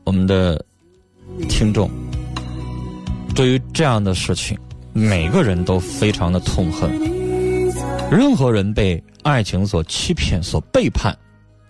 [0.05, 0.63] 我们的
[1.49, 1.91] 听众
[3.35, 4.59] 对于这样的事情，
[4.93, 6.91] 每个人都非常的痛恨。
[8.11, 11.17] 任何人被爱情所欺骗、所背叛，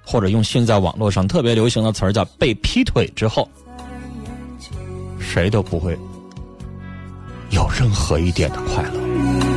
[0.04, 3.48] 或者用现在网络上特别流行的词儿叫被劈腿之后，
[5.20, 5.96] 谁都不会
[7.50, 9.51] 有任何一点的快乐。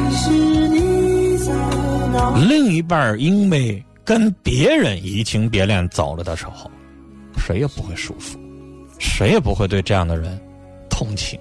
[2.47, 6.69] 另一半因为跟别人移情别恋走了的时候，
[7.37, 8.37] 谁也不会舒服。
[8.99, 10.39] 谁也不会对这样的人
[10.89, 11.39] 同情。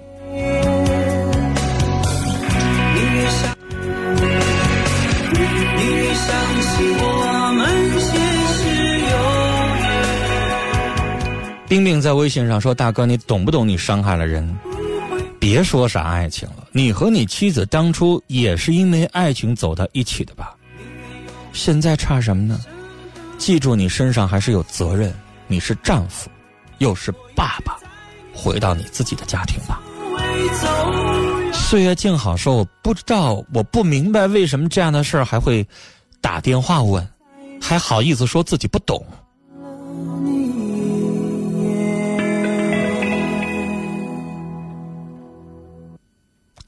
[11.67, 13.67] 冰冰在微信上说：“大哥，你懂不懂？
[13.67, 14.47] 你伤害了人。
[15.45, 20.55] 别说啥爱情了，你和你妻子当初也是因为爱情走到一起的吧？
[21.53, 22.59] 现在差什么呢？
[23.37, 25.13] 记住，你身上还是有责任。
[25.45, 26.31] 你是丈夫，
[26.79, 27.77] 又是爸爸，
[28.33, 29.79] 回到你自己的家庭吧。”
[31.53, 35.63] 岁月静好说：“我不知道，我不明白为什么这样的事儿还会
[36.21, 37.07] 打电话问，
[37.61, 38.99] 还好意思说自己不懂。”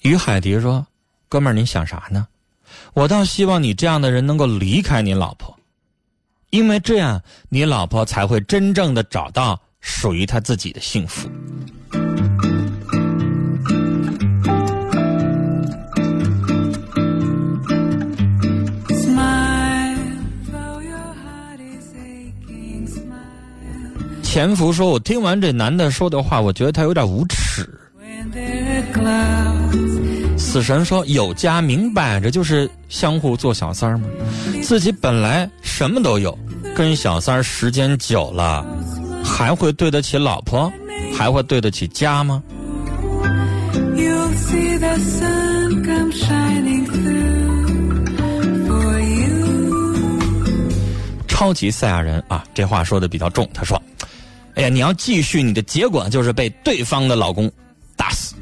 [0.08, 0.86] 于海迪说
[1.28, 2.28] ：“哥们儿，你想啥呢？
[2.94, 5.58] 我倒希望你这样的人能够离开你老婆，
[6.50, 11.30] 因为这样你老婆才会真正的找到属于她自己的幸福。”
[24.24, 27.68] 潜伏说：“我听完这男的说的话，我觉得他有点无耻。”
[30.48, 34.08] 死神说：“有家明摆着就是相互做小三儿吗？
[34.64, 36.36] 自己本来什么都有，
[36.74, 38.66] 跟小三儿时间久了，
[39.22, 40.72] 还会对得起老婆，
[41.14, 42.42] 还会对得起家吗？”
[51.28, 53.48] 超级赛亚人啊，这话说的比较重。
[53.54, 53.80] 他说
[54.56, 57.52] ：“哎呀，你要继续，你的结果就是被对方的老公
[57.98, 58.34] 打死。”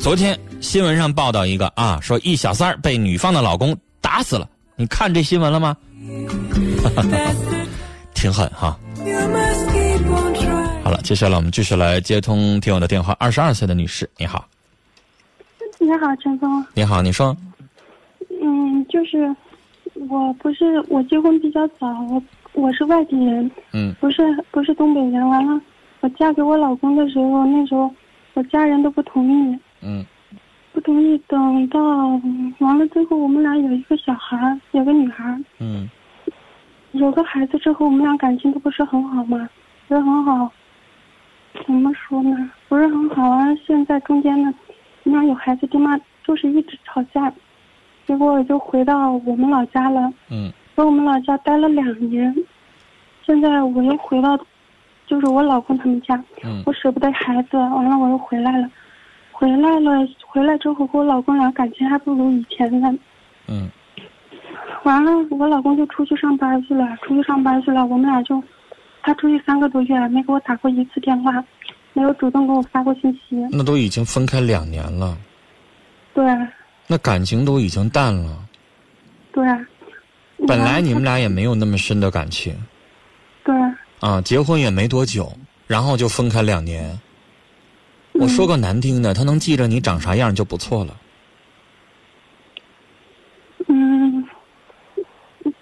[0.00, 4.48] 昨天新闻上报道一个啊，说一小三儿被女方的老公打死了。
[4.76, 5.76] 你看这新闻了吗？
[8.14, 8.74] 挺狠哈。
[10.82, 13.14] 好了，接下来我们继续来接通听友的电话。
[13.20, 14.48] 二十二岁的女士，你好。
[15.78, 16.64] 你好，陈峰。
[16.72, 17.36] 你好，你说。
[18.42, 19.36] 嗯，就是
[20.08, 22.22] 我不是我结婚比较早，我
[22.54, 23.50] 我是外地人。
[23.72, 23.94] 嗯。
[24.00, 25.60] 不是不是东北人，完了，
[26.00, 27.94] 我嫁给我老公的时候，那时候
[28.32, 29.58] 我家人都不同意。
[29.82, 30.02] 嗯。
[30.74, 31.80] 不同意，等到
[32.58, 34.36] 完了之后，我们俩有一个小孩，
[34.72, 35.40] 有个女孩。
[35.60, 35.88] 嗯。
[36.90, 39.48] 有个孩子之后，我们俩感情都不是很好嘛，
[39.86, 40.50] 不是很好。
[41.64, 42.50] 怎么说呢？
[42.68, 43.46] 不是很好啊！
[43.64, 44.52] 现在中间呢，
[45.04, 47.32] 我们俩有孩子，爹妈就是一直吵架，
[48.04, 50.12] 结果我就回到我们老家了。
[50.28, 50.52] 嗯。
[50.74, 52.34] 在我们老家待了两年，
[53.24, 54.36] 现在我又回到，
[55.06, 56.16] 就是我老公他们家。
[56.42, 56.64] 嗯。
[56.66, 58.68] 我舍不得孩子，完了我又回来了。
[59.36, 59.90] 回来了，
[60.28, 62.94] 回来之后跟我老公俩感情还不如以前呢。
[63.48, 63.68] 嗯。
[64.84, 68.40] 完了，我老公就出去上班去了，出去上班去了，我们俩就，
[69.02, 71.32] 他出去三个多月，没给我打过一次电话，
[71.94, 73.36] 没有主动给我发过信息。
[73.50, 75.16] 那都已经分开两年了。
[76.14, 76.24] 对。
[76.86, 78.38] 那感情都已经淡了。
[79.32, 79.44] 对。
[80.46, 82.54] 本来你们俩也没有那么深的感情。
[83.42, 83.54] 对。
[84.00, 85.32] 啊，结婚也没多久，
[85.66, 86.96] 然后就分开两年。
[88.20, 90.96] 我说个难听的，他能记着你长啥样就不错了。
[93.66, 94.24] 嗯，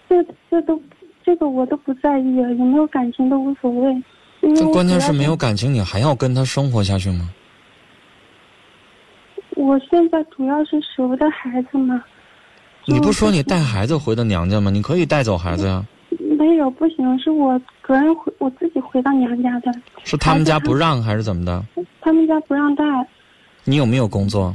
[0.09, 0.81] 这这都
[1.25, 4.03] 这个我都不在意，有没有感情都无所谓。
[4.55, 7.31] 这关键是没有感情，你还要跟他生活下去吗？
[9.57, 12.03] 我现在主要是舍不得孩子嘛。
[12.87, 14.71] 你不说你带孩子回的娘家吗？
[14.71, 15.87] 你可以带走孩子呀。
[16.43, 19.73] 没有，不行，是我个人回我自己回到娘家的。
[20.03, 21.65] 是他们家不让还是怎么的？
[22.01, 22.85] 他们家不让带。
[23.63, 24.53] 你有没有工作？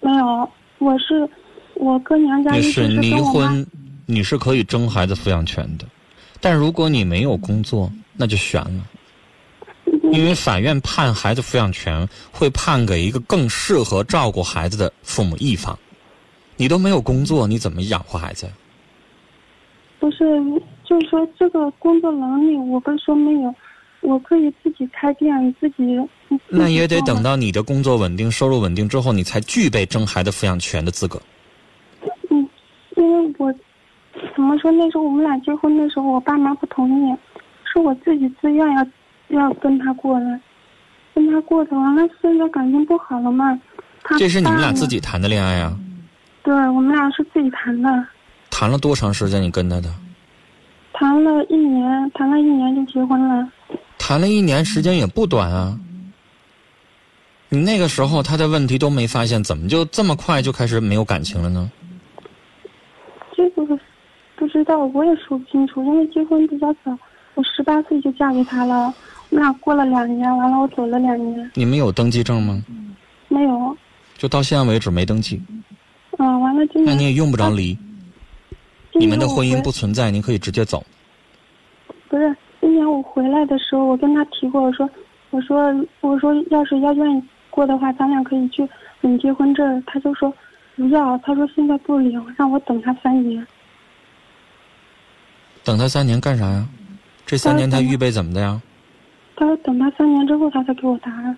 [0.00, 1.26] 没有，我是
[1.76, 2.52] 我哥娘家。
[2.52, 3.66] 你是离婚，
[4.04, 5.86] 你是可以争孩子抚养权的，
[6.42, 8.86] 但如果你没有工作，那就悬了。
[10.12, 15.78] 因为法院判孩子抚养权，会判给一个更适合照顾孩子的父母一方。
[16.58, 18.46] 你都没有工作，你怎么养活孩子？
[20.02, 20.42] 不是，
[20.82, 23.54] 就是说这个工作能力，我不是说没有，
[24.00, 25.96] 我可以自己开店，自己。
[26.48, 31.22] 那也得等到你的工作稳定、收入稳定之后，你才具备争孩子抚养权的资格。
[32.30, 32.48] 嗯，
[32.96, 33.54] 因为我
[34.34, 34.72] 怎么说？
[34.72, 37.16] 那时候我们俩结婚的时候，我爸妈不同意，
[37.72, 40.40] 是我自己自愿要要跟他过的，
[41.14, 41.78] 跟他过的。
[41.78, 43.56] 完了，现在感情不好了嘛？
[44.18, 45.78] 这是你们俩自己谈的恋爱啊？
[46.42, 48.04] 对，我们俩是自己谈的。
[48.62, 49.42] 谈了多长时间？
[49.42, 49.92] 你跟他的？
[50.92, 53.48] 谈了一年，谈了一年就结婚了。
[53.98, 55.76] 谈了一年，时间也不短啊。
[57.48, 61.68] 你那个时候他的问题都没发现，怎么就这么快就开始没有感情了呢？
[63.36, 63.66] 这个
[64.36, 66.96] 不知道，我也说不清楚，因为结婚比较早，
[67.34, 68.94] 我十八岁就嫁给他了。
[69.30, 72.62] 我们俩过了两年，完了我走了两年，你们有登记证吗？
[73.26, 73.76] 没有。
[74.16, 75.42] 就到现在为止没登记，
[76.18, 77.76] 嗯，完了今年那你也用不着离，
[78.94, 80.84] 你们的婚姻不存在，您可以直接走。
[82.08, 84.88] 不是今年我回来的时候，我跟他提过，我说
[85.30, 88.68] 我说我说要是要愿意过的话，咱俩可以去
[89.00, 89.82] 领结婚证。
[89.86, 90.32] 他就说
[90.76, 93.46] 不要，他说现在不领，让我等他三年。
[95.64, 96.68] 等他三年干啥呀？
[97.24, 98.60] 这三年他预备怎么的呀？
[99.36, 101.36] 他说等他三年之后，他才给我答案。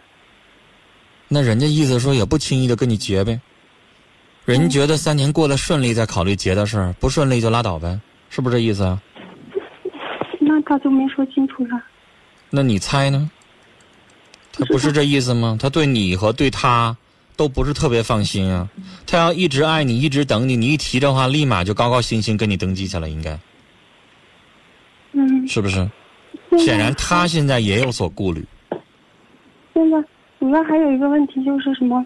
[1.28, 3.40] 那人家意思说也不轻易的跟你结呗，
[4.44, 9.00] 人觉得三年过得顺利再考虑结的事儿，不顺利就拉倒呗，是不是这意思啊？
[10.38, 11.82] 那他就没说清楚了。
[12.50, 13.30] 那你猜呢？
[14.52, 15.56] 他不是这意思吗？
[15.58, 16.94] 他对你和对他
[17.36, 18.68] 都不是特别放心啊。
[19.06, 23.38] 他要一直爱你，一直等你，你一提这话，立马就高高兴兴跟你登记去了，应该
[25.12, 25.90] 嗯，是不是？
[26.58, 28.44] 显然他现在也有所顾虑。
[29.72, 29.96] 现在
[30.38, 32.04] 主要还有一个问题就是什么？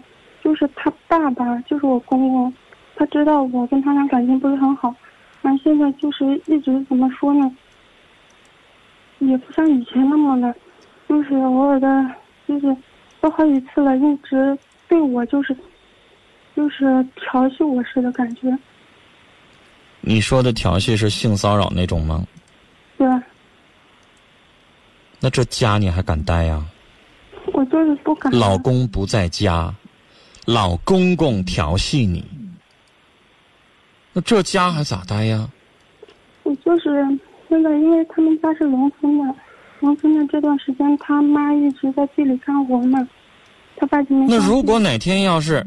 [0.49, 2.51] 就是他爸爸，就是我公公，
[2.95, 4.91] 他知道我跟他俩感情不是很好，
[5.43, 7.55] 完现在就是一直怎么说呢？
[9.19, 10.55] 也不像以前那么的，
[11.07, 11.87] 就是偶尔的，
[12.47, 12.75] 就是
[13.21, 15.55] 都好几次了，一直对我就是
[16.55, 18.51] 就是调戏我似的感觉，
[20.01, 22.25] 你说的调戏是性骚扰那种吗？
[22.97, 23.07] 对？
[25.19, 26.65] 那这家你还敢待呀？
[27.53, 28.31] 我就是不敢。
[28.31, 29.73] 老公不在家，
[30.49, 32.25] 老公公调戏你，
[34.11, 35.47] 那这家还咋待呀？
[36.41, 37.05] 我就是
[37.47, 39.35] 现在，因为他们家是农村的，
[39.79, 43.07] 农村的这段时间，他妈一直在地里干活嘛，
[43.77, 45.63] 他爸就没那如果哪天要是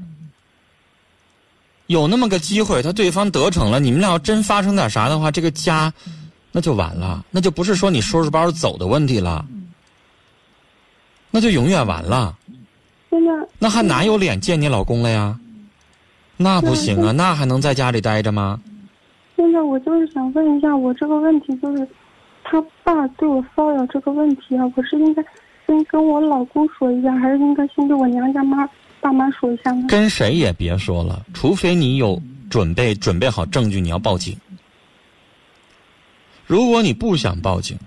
[1.87, 5.95] 有那么个机会，他对方得逞了，你们俩要真发生点啥的话，这个家
[6.51, 9.47] 那就完了，那就不是说你收拾包走的问题了，
[11.31, 12.37] 那就永远完了。
[13.13, 15.39] 现在那还哪有脸见你老公了呀？
[16.39, 18.59] 那不行啊，那还能在家里待着吗？
[19.37, 21.87] 现在我就是想问一下，我这个问题就是，
[22.43, 25.23] 他爸对我骚扰这个问题啊，我是应该
[25.67, 28.67] 先跟我老公说一下，还是应该先对我娘家妈
[29.03, 29.87] 爸妈说一下呢？
[29.89, 34.35] 跟谁也别说了，除非你有准备准备好证据，你要报警。
[36.47, 37.79] 如果你不想报警，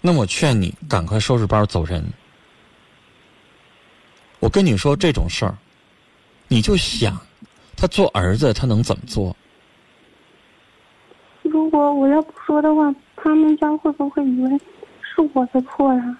[0.00, 2.04] 那我劝你赶快收拾包走人。
[4.40, 5.56] 我跟你说这种事儿，
[6.48, 7.20] 你就想，
[7.76, 9.36] 他做儿子他能怎么做？
[11.42, 14.58] 如果我要不说的话，他们家会不会以为
[15.02, 16.16] 是我的错呀？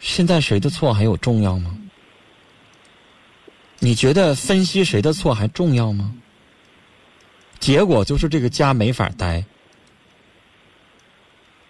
[0.00, 1.76] 现在谁的错还有重要吗？
[3.80, 6.14] 你觉得分析谁的错还重要吗？
[7.58, 9.44] 结果就是这个家没法待。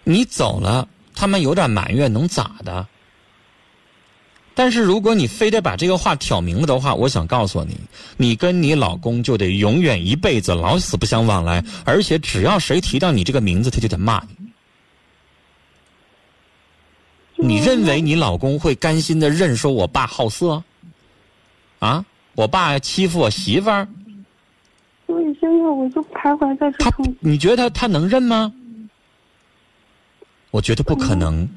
[0.03, 2.87] 你走了，他们有点埋怨，能咋的？
[4.59, 7.77] 但是如果你非得把这个话挑明了的话，我想告诉你，
[8.17, 14.21] 你跟你老公就得永远一辈子老死不相往来，而且只要谁提到你这个名字，他就得骂
[17.37, 17.47] 你。
[17.47, 20.61] 你认为你老公会甘心的认说我爸好色？
[21.79, 22.03] 啊，
[22.35, 23.87] 我爸欺负我媳妇儿，
[25.07, 26.91] 所以现在我就徘徊在这他，
[27.21, 28.51] 你觉得他能认吗？
[30.51, 31.47] 我觉得不可能。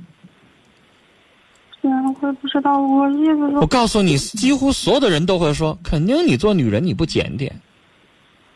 [2.29, 7.55] 也不知道，我意思我，告诉你，几乎所有的人都会说，肯定你做女人你不检点，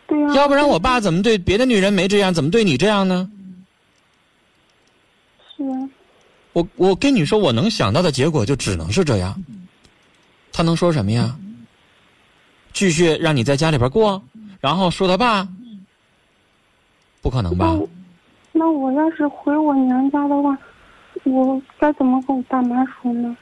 [0.07, 3.29] 对呀、要不然我爸怎么对别的女人没这样，怎么对你这样呢？
[5.57, 5.89] 是啊，
[6.53, 9.35] 我我跟你说，我能想到的结果就只能是这样。
[10.53, 11.37] 他能说什么呀？
[12.73, 14.23] 继续让你在家里边过，
[14.61, 15.49] 然后说他爸，
[17.23, 17.75] 不可能吧
[18.53, 20.57] 那我要是回我娘家的话，
[21.25, 23.37] 我该怎么跟我爸妈说呢？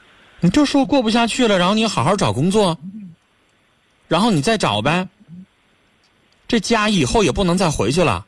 [0.45, 2.77] 你就说过不下去了，然后你好好找工作，
[4.07, 5.07] 然后你再找呗。
[6.47, 8.23] 这家以后也不能再回去了。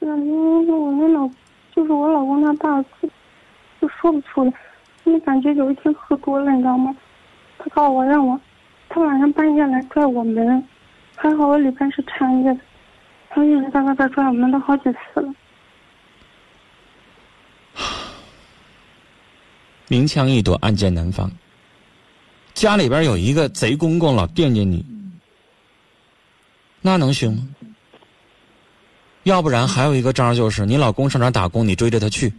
[0.00, 1.28] 是啊，因为我那老
[1.76, 3.08] 就是我老公他爸就
[3.82, 4.52] 就说不出来，
[5.04, 6.96] 那感觉有一天喝多了，你知道吗？
[7.58, 8.40] 他告诉我让我，
[8.88, 10.66] 他晚上半夜来拽我门，
[11.14, 12.60] 还好我里边是掺着的，
[13.28, 15.30] 他一直在外边拽我门都好几次了。
[19.92, 21.30] 明枪易躲，暗箭难防。
[22.54, 24.82] 家里边有一个贼公公老惦记你，
[26.80, 27.46] 那能行吗？
[29.24, 32.32] 要不然还有一个招儿就是，你老公上哪儿打工，你追着他去。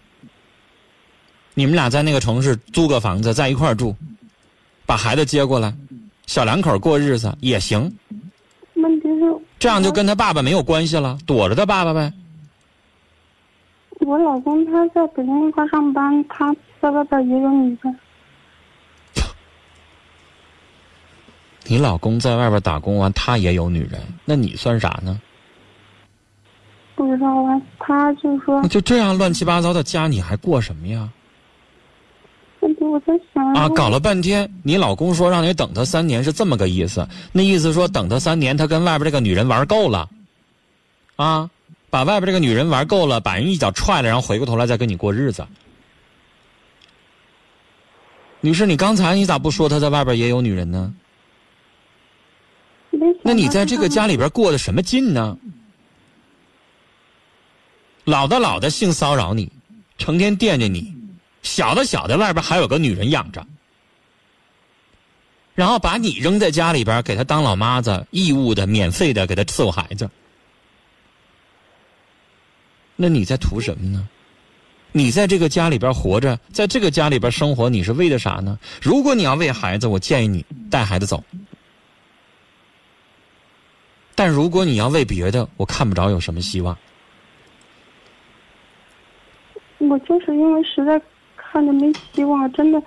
[1.54, 3.96] 你们俩在那个城市租个房子，在一块儿住，
[4.88, 5.72] 把孩子接过来，
[6.26, 7.82] 小两口过日子也行。
[8.74, 12.12] 问题是，这样就跟他爸爸没有关系了，躲着他爸爸呗。
[14.00, 16.52] 我老公他在北京一块上班，他
[16.84, 17.98] 在外边也有女人。
[21.64, 25.18] 你老公在外边打工完，他也有女人，那你算啥呢？
[26.96, 31.10] 不知道啊，他就说那，就这样乱七八糟的家，你还过什么呀？
[32.60, 40.10] 我在想啊，搞了半天，你老公说让你等他三年是这么个意思，那意思说等他三年，他跟外边这个女人玩够了，
[41.16, 41.50] 啊，
[41.90, 45.48] 把外边这个女人玩够了，把人一脚踹了，然后回过头来再跟你过日子。
[48.46, 50.94] 女士，你刚才你咋不说他在外边也有女人呢？
[53.24, 55.38] 那你在这个家里边过的什么劲呢？
[58.04, 59.50] 老的老的性骚扰你，
[59.98, 60.94] 成天惦记你；
[61.42, 63.48] 小的小的外边还有个女人养着，
[65.56, 70.10] 然后把你扔在家里边，给他当老妈子，义务的、免费的给他伺候孩子。
[72.98, 74.10] 那你在图什么呢？
[74.96, 78.58] 你在这个家里边活着，在这个家里边生活，你是为的啥呢？
[78.82, 81.22] 如果你要为孩子，我建议你带孩子走。
[84.14, 86.78] 但如果你要为别的，我看不着有什么希望。
[89.80, 91.02] 我就是因为实在
[91.36, 92.82] 看着没希望，真的，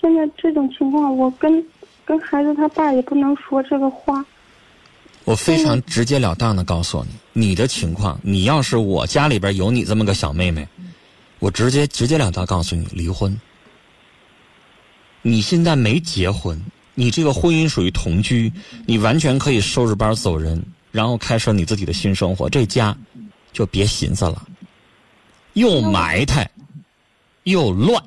[0.00, 1.64] 现在这种情况，我跟
[2.04, 4.22] 跟孩子他爸也不能说这个话。
[5.24, 7.02] 我非常直截了当的告诉
[7.32, 10.68] 你，你的情况，你要是我家里边有你这么个小妹妹，
[11.42, 13.36] 我直接直截了当告诉你离婚。
[15.22, 16.56] 你现在没结婚，
[16.94, 18.52] 你这个婚姻属于同居，
[18.86, 22.48] 你完全可以收拾包走人，然后开始你自己的新生活。
[22.48, 22.96] 这家
[23.52, 24.46] 就别寻思了，
[25.54, 26.48] 又埋汰，
[27.42, 28.00] 又乱。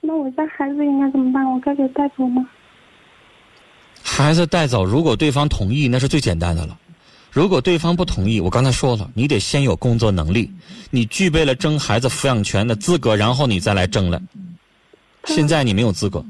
[0.00, 1.44] 那我家孩子应该怎么办？
[1.44, 2.48] 我该给带走吗？
[4.00, 6.78] 孩子带走，如果对方同意，那是最简单的了。
[7.32, 10.50] 如果对方不同意，我刚才说了，你得先有工作能力，
[10.90, 14.20] 你具备了争孩子抚养权的资格，然后你再来争了。
[15.24, 16.22] 现在你没有资格，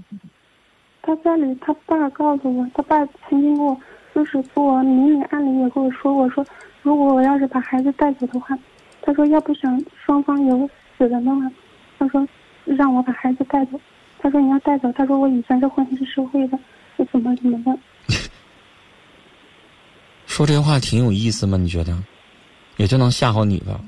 [1.02, 3.76] 他家里他爸告诉我，他爸曾经跟我
[4.14, 6.46] 就是做明里暗里也跟我说过，说
[6.82, 8.56] 如果我要是把孩子带走的话，
[9.00, 11.50] 他说要不想双方有死人的话，
[11.98, 12.24] 他说
[12.64, 13.80] 让我把孩子带走。
[14.20, 16.56] 他说你要带走，他说我以前是混黑社会的，
[16.96, 17.76] 是怎么怎么的。
[20.32, 21.58] 说这话挺有意思吗？
[21.58, 21.94] 你觉得？
[22.78, 23.78] 也就能吓唬你吧？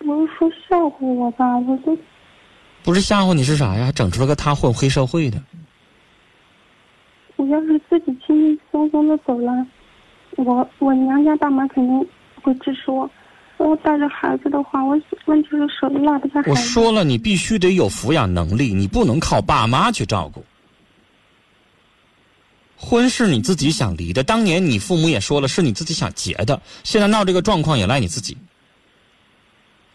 [0.00, 1.96] 不是说吓唬我吧，我都
[2.82, 3.84] 不是吓唬你是啥呀？
[3.84, 5.40] 还整出了个他混黑社会的。
[7.36, 9.64] 我要是自己轻轻松松的走了，
[10.38, 12.08] 我我娘家爸妈肯定
[12.42, 13.08] 会支持我。
[13.58, 16.50] 我带着孩子的话，我问题是手里拉不下孩子。
[16.50, 20.44] 我说了，你必须得有抚养能力，你不能靠爸妈去照顾。
[22.76, 28.36] 婚是你自己想离的，当年你父母也说了是你自己想结的，现在闹这个状况也赖你自己。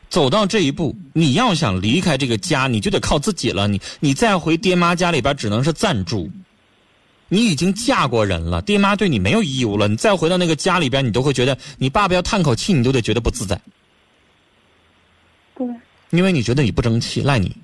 [0.10, 3.68] 走到这一步，你要想离开这个家，你就得靠自己了。
[3.68, 6.30] 你你再回爹妈家里边，只能是暂住。
[7.30, 9.88] 你已经嫁过人了，爹妈对你没有义务了。
[9.88, 13.62] 你再回到那个家里边，你都会觉得你爸爸要叹口气，你都得觉得不自在，
[15.56, 15.66] 对，
[16.10, 17.56] 因为你觉得你不争气，赖你。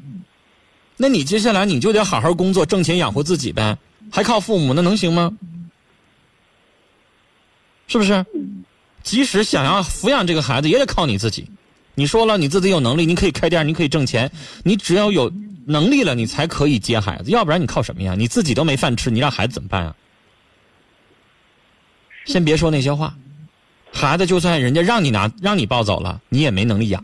[0.95, 3.77] 那你接下来你就得好好工作，挣钱养活自己呗，
[4.11, 5.31] 还靠父母，那能行吗？
[7.87, 8.25] 是不是？
[9.03, 11.49] 即使想要抚养这个孩子，也得靠你自己。
[11.95, 14.29] 你说了，你自己有能力，你可以开店，你可以挣钱，
[14.63, 15.31] 你只要有
[15.65, 18.15] 能力了，你才可以接孩子，要不然你靠什么呀？
[18.15, 19.95] 你自己都没饭吃，你让孩子怎么办啊？
[22.25, 23.15] 先别说那些话，
[23.91, 27.03] 孩子就算人家让你拿，让你抱走了，你也没能力养。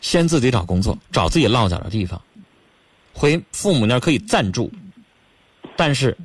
[0.00, 2.22] 先自己找工作，找自己落脚的地方，
[3.12, 4.70] 回父母那儿可以暂住，
[5.76, 6.16] 但是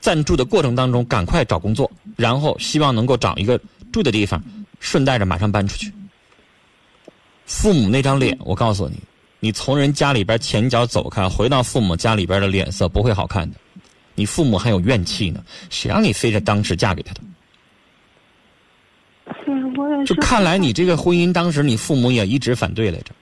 [0.00, 3.60] 暂住的过程当中，赶快找工作，然后希望能够找一个
[3.92, 4.42] 住的地方，
[4.80, 5.92] 顺带着马上搬出去。
[7.44, 8.96] 父母那张脸，我告诉你，
[9.38, 13.56] 你从人家里边前脚走开，回到父母家里边的脸色不会好看的。
[14.14, 17.20] 你父母还有怨气呢，谁让你非得当时嫁给他的？
[19.44, 20.14] 对，我也是。
[20.14, 23.12] 就看来你这个婚姻，当时你父母也一直反对来着。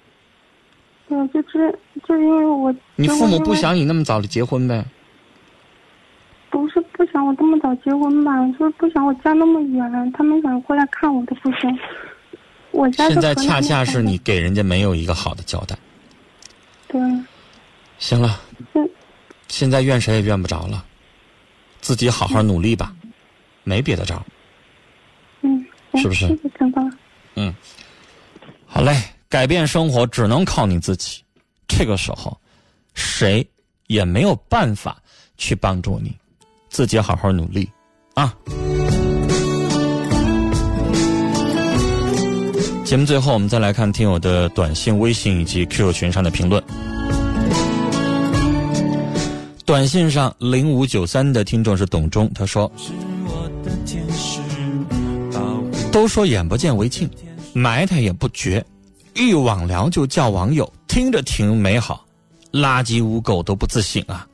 [1.09, 4.85] 对，就是就因为我你父母不想你那么早的结婚呗？
[7.15, 11.79] 想我这么早结婚吧，就是不想我家那么远，他们想过来看我都不行。
[12.73, 15.79] 我家现在恰恰是你给人家没有一个好的交代。
[16.89, 17.01] 对，
[17.99, 18.41] 行了，
[18.75, 18.91] 嗯
[19.47, 20.85] 现在怨谁也怨不着了，
[21.81, 22.93] 自己好好努力吧，
[23.63, 24.21] 没别的招。
[25.43, 26.93] 嗯，是不是谢谢陈芳。
[28.67, 28.93] 好嘞，
[29.29, 31.23] 改变生活只能靠你自己。
[31.69, 32.37] 这个时候，
[32.95, 33.49] 谁
[33.87, 35.01] 也没有办法
[35.37, 36.13] 去帮助你，
[36.75, 37.71] 自己好好努力
[38.15, 38.35] 啊！
[42.85, 46.61] 节目最后，我们再来看听友的短信、微信以及 QQ 群上的评论。
[49.65, 52.69] 短信上零五九三的听众是董忠，他说
[55.93, 57.09] ：“都说眼不见为净，
[57.53, 58.65] 埋汰也不绝，
[59.15, 62.05] 一网聊就叫网友，听着挺美好，
[62.51, 64.27] 垃圾污垢都不自省啊。”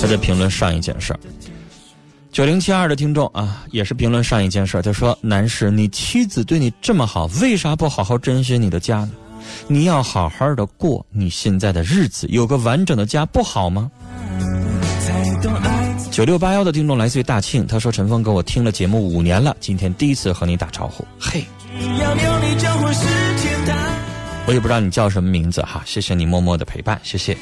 [0.00, 1.20] 他在评论上一件事儿。
[2.30, 9.10] 九零七二的听众啊，也是评论上一件事儿，他说：“男士，你妻子对你这么好，为啥不好好珍惜你的家呢？
[9.66, 13.90] 你要好好的过你现在的日子，有个完整的家不好吗？”
[16.12, 21.44] 九六八幺的听众来自于大庆，他说：“陈峰哥，我听了节目五年了，今天第一次和你打招呼。”嘿，
[24.46, 27.36] 我也不知道你叫什么名字哈，谢谢你默默的陪伴，谢谢。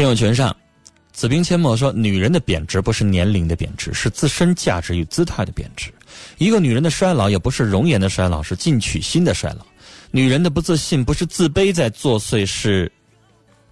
[0.00, 0.56] 听友群上，
[1.12, 5.92] 子冰阡陌说：“女人的贬值不是年龄的贬值，是自身价值与姿态的贬值。
[6.38, 9.66] 一个女人的衰老也不是容颜的衰老，是进取心的衰老。
[10.10, 12.90] 女人的不自信不是自卑在作祟，是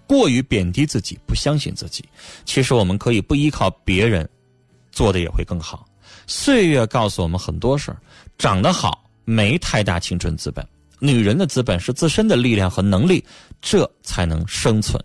[0.05, 2.05] 过于贬低自己，不相信自己。
[2.45, 4.29] 其实我们可以不依靠别人，
[4.91, 5.83] 做的也会更好。
[6.27, 7.97] 岁月告诉我们很多事儿，
[8.37, 10.63] 长得好没太大青春资本。
[10.99, 13.25] 女人的资本是自身的力量和能力，
[13.63, 15.03] 这才能生存。”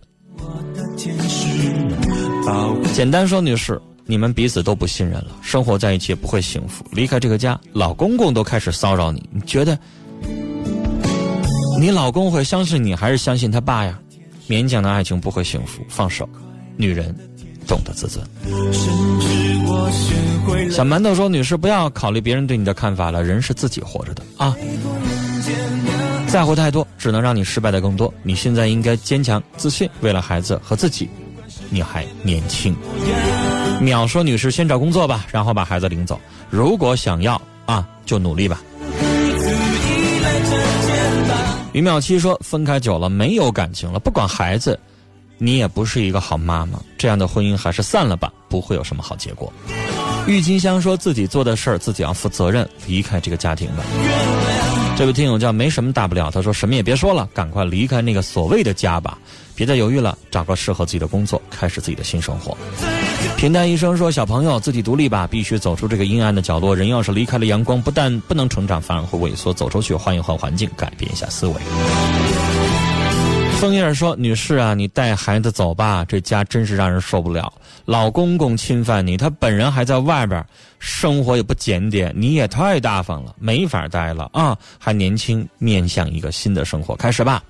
[2.93, 6.85] 简单说，女士，你们彼此都不信任了，生活在一起也不会幸福。
[6.91, 9.77] 离开这个家，老公公都开始骚扰你，你觉得
[11.79, 13.99] 你老公会相信你，还是相信他爸呀？
[14.47, 16.27] 勉强的爱情不会幸福，放手。
[16.77, 17.15] 女人
[17.65, 18.23] 懂得自尊。
[20.69, 24.55] 小馒头说：“女士，不要考虑别人对你的看法了，人是自己活着的啊。”
[26.27, 28.13] 在乎太多，只能让你失败的更多。
[28.21, 31.09] 你现在应该坚强自信，为了孩子和自己，
[31.69, 32.75] 你还年轻。
[33.81, 36.19] 淼说：“女士，先找工作吧，然后把孩子领走。
[36.49, 38.61] 如果想要啊，就努力吧。”
[41.73, 44.79] 于淼七说：“分开久了，没有感情了，不管孩子，
[45.37, 46.79] 你也不是一个好妈妈。
[46.97, 49.51] 这样的婚姻还是散了吧，不会有什么好结果。”
[50.27, 53.83] 郁金香说自己做的事儿自己要负责任，离开这个家庭吧。
[54.97, 59.17] 这位听友叫没什么大不了，他说什么也别说了，赶快离开那个所谓的家吧，
[59.53, 62.57] 别再犹豫了，找个适合自己的工作，开始自己的新生活。
[63.35, 66.73] 平淡一生说小朋友自己独立吧，必须走出这个阴暗的角落。
[66.73, 69.53] 人要是离开了阳光，不但不能成长，反而会萎缩。
[69.53, 71.53] 走出去，换一换环境，改变一下思维。
[73.59, 77.51] 枫叶说：“女士啊，你带孩子走吧，这家真是让人受不了。
[77.85, 80.45] 老公公侵犯你，他本人还在外边，
[80.77, 84.55] 生活也不检点，你也太大方了，没法待了啊！
[84.77, 87.41] 还年轻，面向一个新的生活，开始吧。”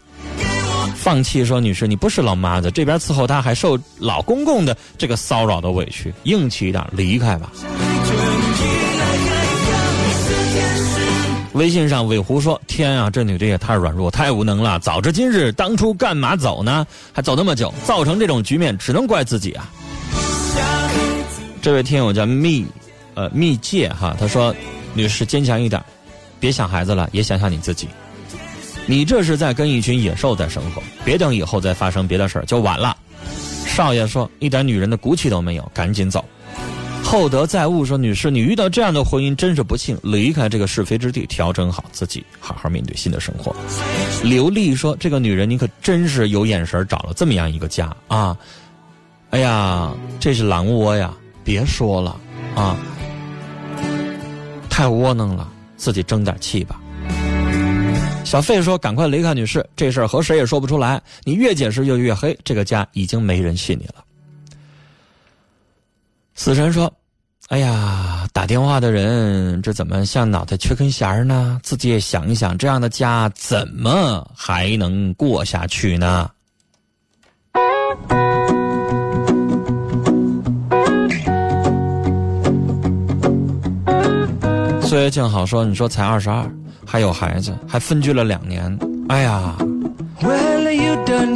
[0.96, 7.52] 放弃说：“女士，你不是老妈子，这边伺候他，还受老公公的这个骚扰的委屈，硬气一点，离开吧。”
[11.56, 14.78] 微信上尾狐说：“天啊，这女的也太软弱，太无能了！
[14.80, 16.86] 早知今日，当初干嘛走呢？
[17.14, 19.72] 还走那么久，造成这种局面，只能怪自己啊！”
[21.64, 22.66] 这位听友叫蜜，
[23.14, 24.54] 呃，蜜戒哈，他说
[24.94, 25.82] ：“女士坚强一点，
[26.42, 27.88] 别想孩子了，也想想你自己。
[28.86, 32.94] 你这是在跟一群野兽在生活，别等以后再发生别的事儿就晚了。”
[33.66, 36.24] 少爷说：“一点女人的骨气都没有，赶紧走。”
[37.06, 43.56] 厚德载物说：“女士，你遇到这样的婚姻真是不幸，离开这个是非之地，调整好自己，好好面对新的生活。”
[44.24, 48.36] 刘丽说：“这个女人，你可真是有眼神，找了这么样一个家啊！
[49.30, 51.14] 哎呀，这是狼窝呀！
[51.44, 52.20] 别说了
[52.56, 52.76] 啊，
[54.68, 55.48] 太窝囊了，
[55.78, 56.82] 自己争点气吧。”
[58.26, 64.04] 小费说：“赶快离开，女士，这事儿和谁也说不出来，你越解释就越黑，这个家已经没人信你了。”
[66.38, 66.92] 死神说
[67.48, 71.60] ：“哎呀，打电话的人这怎么像脑袋缺根弦儿呢？
[71.64, 76.30] 自己也想一想，这样的家怎么还能过下去呢？”
[84.84, 86.46] 岁月静好说：“你说才二十二，
[86.86, 88.78] 还有孩子，还分居了两年，
[89.10, 89.56] 哎呀。”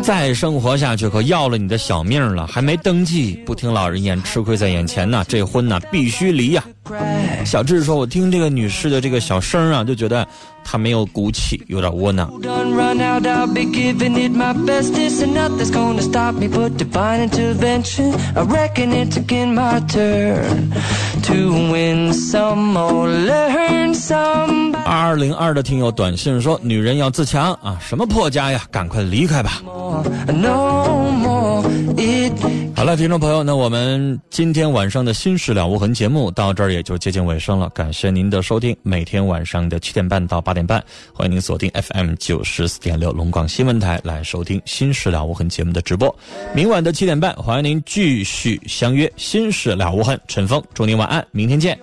[0.02, 5.24] 再生活下去可要了你的小命了，还没登记，不听老人言，吃亏在眼前呐。
[5.28, 6.64] 这婚呐必须离呀。
[7.46, 10.28] 小智说：“我听这个女士的这个小声啊，就觉得
[10.64, 12.32] 她没有骨气，有点窝囊。”
[24.86, 29.62] 二零二的听友短信说：“女人要自强啊，什么破家呀，赶快离开吧。”
[32.76, 37.68] 好了，听众朋友，那我们今天晚上的《新事了无痕》节目到这儿也就接近尾声了。
[37.72, 40.82] 感谢您的收听，每天晚上的七点半到八点半，
[41.14, 46.16] 欢迎您锁定 FM 九十四点六龙广新闻台来收听《新事了无痕》节目的直播。
[46.56, 50.16] 明晚的七点半，欢迎您继续相约《新事了无痕》。
[50.30, 51.78] 陈峰，祝您晚安，明天见。